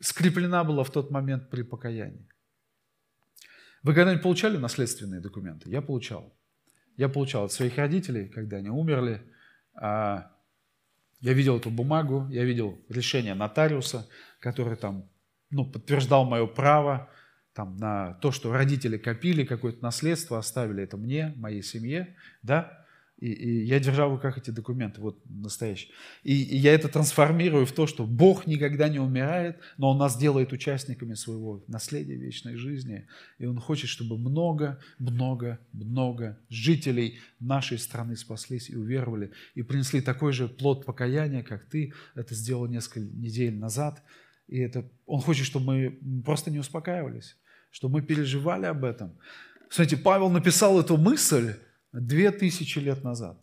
скреплена 0.00 0.64
была 0.64 0.82
в 0.82 0.90
тот 0.90 1.10
момент 1.10 1.48
при 1.48 1.62
покаянии. 1.62 2.28
Вы 3.82 3.94
когда-нибудь 3.94 4.22
получали 4.22 4.56
наследственные 4.56 5.20
документы? 5.20 5.70
Я 5.70 5.80
получал. 5.80 6.34
Я 6.96 7.08
получал 7.08 7.44
от 7.44 7.52
своих 7.52 7.78
родителей, 7.78 8.28
когда 8.28 8.58
они 8.58 8.68
умерли. 8.68 9.22
А, 9.74 10.30
я 11.20 11.32
видел 11.32 11.56
эту 11.56 11.70
бумагу, 11.70 12.28
я 12.30 12.44
видел 12.44 12.78
решение 12.88 13.34
нотариуса, 13.34 14.08
который 14.38 14.76
там 14.76 15.08
ну, 15.50 15.64
подтверждал 15.64 16.24
мое 16.24 16.46
право 16.46 17.10
там, 17.54 17.76
на 17.76 18.14
то, 18.14 18.32
что 18.32 18.52
родители 18.52 18.96
копили 18.96 19.44
какое-то 19.44 19.82
наследство, 19.82 20.38
оставили 20.38 20.82
это 20.82 20.96
мне, 20.96 21.32
моей 21.36 21.62
семье, 21.62 22.16
да, 22.42 22.79
и, 23.20 23.32
и 23.32 23.64
я 23.64 23.78
держал 23.78 24.08
в 24.08 24.14
руках 24.14 24.38
эти 24.38 24.50
документы, 24.50 25.00
вот 25.00 25.20
настоящие. 25.28 25.92
И, 26.22 26.42
и 26.42 26.56
я 26.56 26.72
это 26.72 26.88
трансформирую 26.88 27.66
в 27.66 27.72
то, 27.72 27.86
что 27.86 28.06
Бог 28.06 28.46
никогда 28.46 28.88
не 28.88 28.98
умирает, 28.98 29.58
но 29.76 29.90
Он 29.90 29.98
нас 29.98 30.16
делает 30.16 30.52
участниками 30.52 31.12
своего 31.14 31.62
наследия 31.68 32.16
вечной 32.16 32.56
жизни. 32.56 33.06
И 33.38 33.44
Он 33.44 33.58
хочет, 33.58 33.90
чтобы 33.90 34.16
много, 34.16 34.80
много, 34.98 35.58
много 35.72 36.38
жителей 36.48 37.18
нашей 37.40 37.78
страны 37.78 38.16
спаслись 38.16 38.70
и 38.70 38.76
уверовали, 38.76 39.32
и 39.54 39.62
принесли 39.62 40.00
такой 40.00 40.32
же 40.32 40.48
плод 40.48 40.86
покаяния, 40.86 41.42
как 41.42 41.66
ты 41.66 41.92
это 42.14 42.34
сделал 42.34 42.66
несколько 42.66 43.00
недель 43.00 43.54
назад. 43.54 44.02
И 44.48 44.58
это, 44.58 44.90
Он 45.04 45.20
хочет, 45.20 45.44
чтобы 45.44 45.66
мы 45.66 46.22
просто 46.24 46.50
не 46.50 46.58
успокаивались, 46.58 47.36
чтобы 47.70 48.00
мы 48.00 48.02
переживали 48.02 48.64
об 48.64 48.82
этом. 48.82 49.12
Кстати, 49.68 49.94
Павел 49.94 50.30
написал 50.30 50.80
эту 50.80 50.96
мысль, 50.96 51.54
Две 51.92 52.30
тысячи 52.30 52.78
лет 52.78 53.02
назад. 53.02 53.40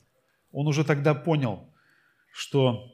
Он 0.51 0.67
уже 0.67 0.83
тогда 0.83 1.13
понял, 1.13 1.69
что 2.31 2.93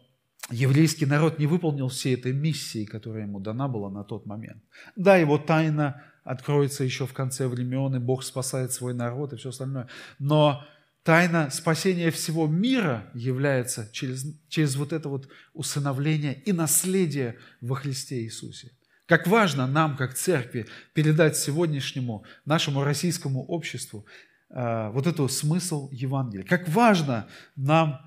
еврейский 0.49 1.05
народ 1.05 1.39
не 1.39 1.47
выполнил 1.47 1.89
всей 1.89 2.15
этой 2.15 2.34
миссии, 2.34 2.86
которая 2.86 3.23
ему 3.23 3.39
дана 3.39 3.67
была 3.67 3.89
на 3.89 4.03
тот 4.03 4.25
момент. 4.25 4.63
Да, 4.95 5.17
его 5.17 5.38
тайна 5.38 6.03
откроется 6.23 6.84
еще 6.84 7.05
в 7.05 7.13
конце 7.13 7.47
времен, 7.47 7.95
и 7.95 7.99
Бог 7.99 8.23
спасает 8.23 8.71
свой 8.71 8.93
народ 8.93 9.34
и 9.34 9.38
все 9.38 9.49
остальное. 9.49 9.88
Но 10.19 10.65
тайна 11.03 11.49
спасения 11.51 12.11
всего 12.11 12.47
мира 12.47 13.09
является 13.13 13.89
через, 13.91 14.25
через 14.47 14.75
вот 14.75 14.93
это 14.93 15.09
вот 15.09 15.30
усыновление 15.53 16.34
и 16.34 16.51
наследие 16.51 17.38
во 17.61 17.75
Христе 17.75 18.23
Иисусе. 18.23 18.71
Как 19.05 19.28
важно 19.28 19.67
нам, 19.67 19.97
как 19.97 20.13
церкви, 20.13 20.65
передать 20.93 21.36
сегодняшнему 21.36 22.23
нашему 22.45 22.84
российскому 22.84 23.45
обществу 23.45 24.05
вот 24.54 25.08
эту 25.08 25.28
смысл 25.28 25.89
Евангелия. 25.91 26.45
Как 26.45 26.70
важно 26.70 27.28
нам 27.56 27.99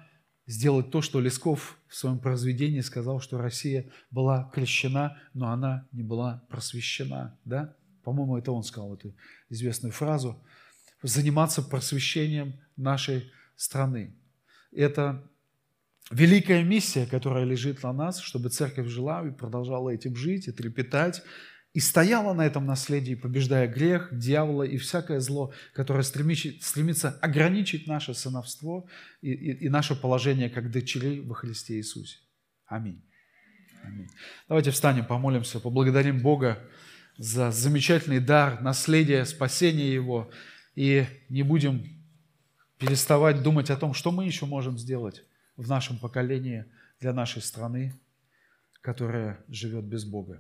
сделать 0.47 0.91
то, 0.91 1.03
что 1.03 1.21
Лесков 1.21 1.79
в 1.89 1.95
своем 1.95 2.21
произведении 2.21 2.81
сказал, 2.81 3.21
что 3.21 3.39
Россия 3.39 3.91
была 4.11 4.51
крещена, 4.55 5.21
но 5.35 5.51
она 5.51 5.89
не 5.93 6.05
была 6.05 6.45
просвещена. 6.49 7.37
Да? 7.45 7.75
По-моему, 8.05 8.39
это 8.39 8.53
он 8.53 8.63
сказал 8.63 8.95
эту 8.95 9.17
известную 9.49 9.93
фразу. 9.93 10.41
Заниматься 11.03 11.63
просвещением 11.63 12.61
нашей 12.77 13.31
страны. 13.57 14.15
Это 14.71 15.29
великая 16.13 16.63
миссия, 16.63 17.07
которая 17.07 17.45
лежит 17.45 17.83
на 17.83 17.93
нас, 17.93 18.21
чтобы 18.21 18.51
церковь 18.51 18.87
жила 18.87 19.27
и 19.27 19.33
продолжала 19.33 19.91
этим 19.91 20.15
жить 20.15 20.47
и 20.47 20.53
трепетать, 20.53 21.23
и 21.77 21.81
стояла 21.81 22.33
на 22.33 22.47
этом 22.47 22.65
наследии, 22.65 23.15
побеждая 23.15 23.69
грех, 23.69 24.09
дьявола 24.11 24.63
и 24.63 24.79
всякое 24.79 25.21
зло, 25.21 25.53
которое 25.75 26.05
стремится 26.05 27.11
ограничить 27.21 27.87
наше 27.87 28.15
сыновство 28.15 28.89
и, 29.21 29.31
и, 29.31 29.67
и 29.67 29.69
наше 29.69 29.95
положение 29.95 30.49
как 30.49 30.71
дочерей 30.71 31.21
во 31.21 31.35
Христе 31.35 31.75
Иисусе. 31.75 32.17
Аминь. 32.65 33.05
Аминь. 33.85 34.09
Давайте 34.49 34.71
встанем, 34.71 35.05
помолимся, 35.05 35.61
поблагодарим 35.61 36.23
Бога 36.23 36.67
за 37.19 37.51
замечательный 37.51 38.21
дар, 38.21 38.63
наследие, 38.63 39.27
спасение 39.27 39.93
Его, 39.93 40.31
и 40.77 41.05
не 41.29 41.43
будем 41.43 41.85
переставать 42.79 43.43
думать 43.43 43.69
о 43.69 43.77
том, 43.77 43.93
что 43.93 44.13
мы 44.13 44.25
еще 44.25 44.47
можем 44.47 44.79
сделать 44.79 45.25
в 45.59 45.69
нашем 45.69 45.99
поколении 45.99 46.65
для 47.01 47.13
нашей 47.13 47.43
страны, 47.43 48.01
которая 48.81 49.45
живет 49.49 49.85
без 49.85 50.07
Бога. 50.07 50.35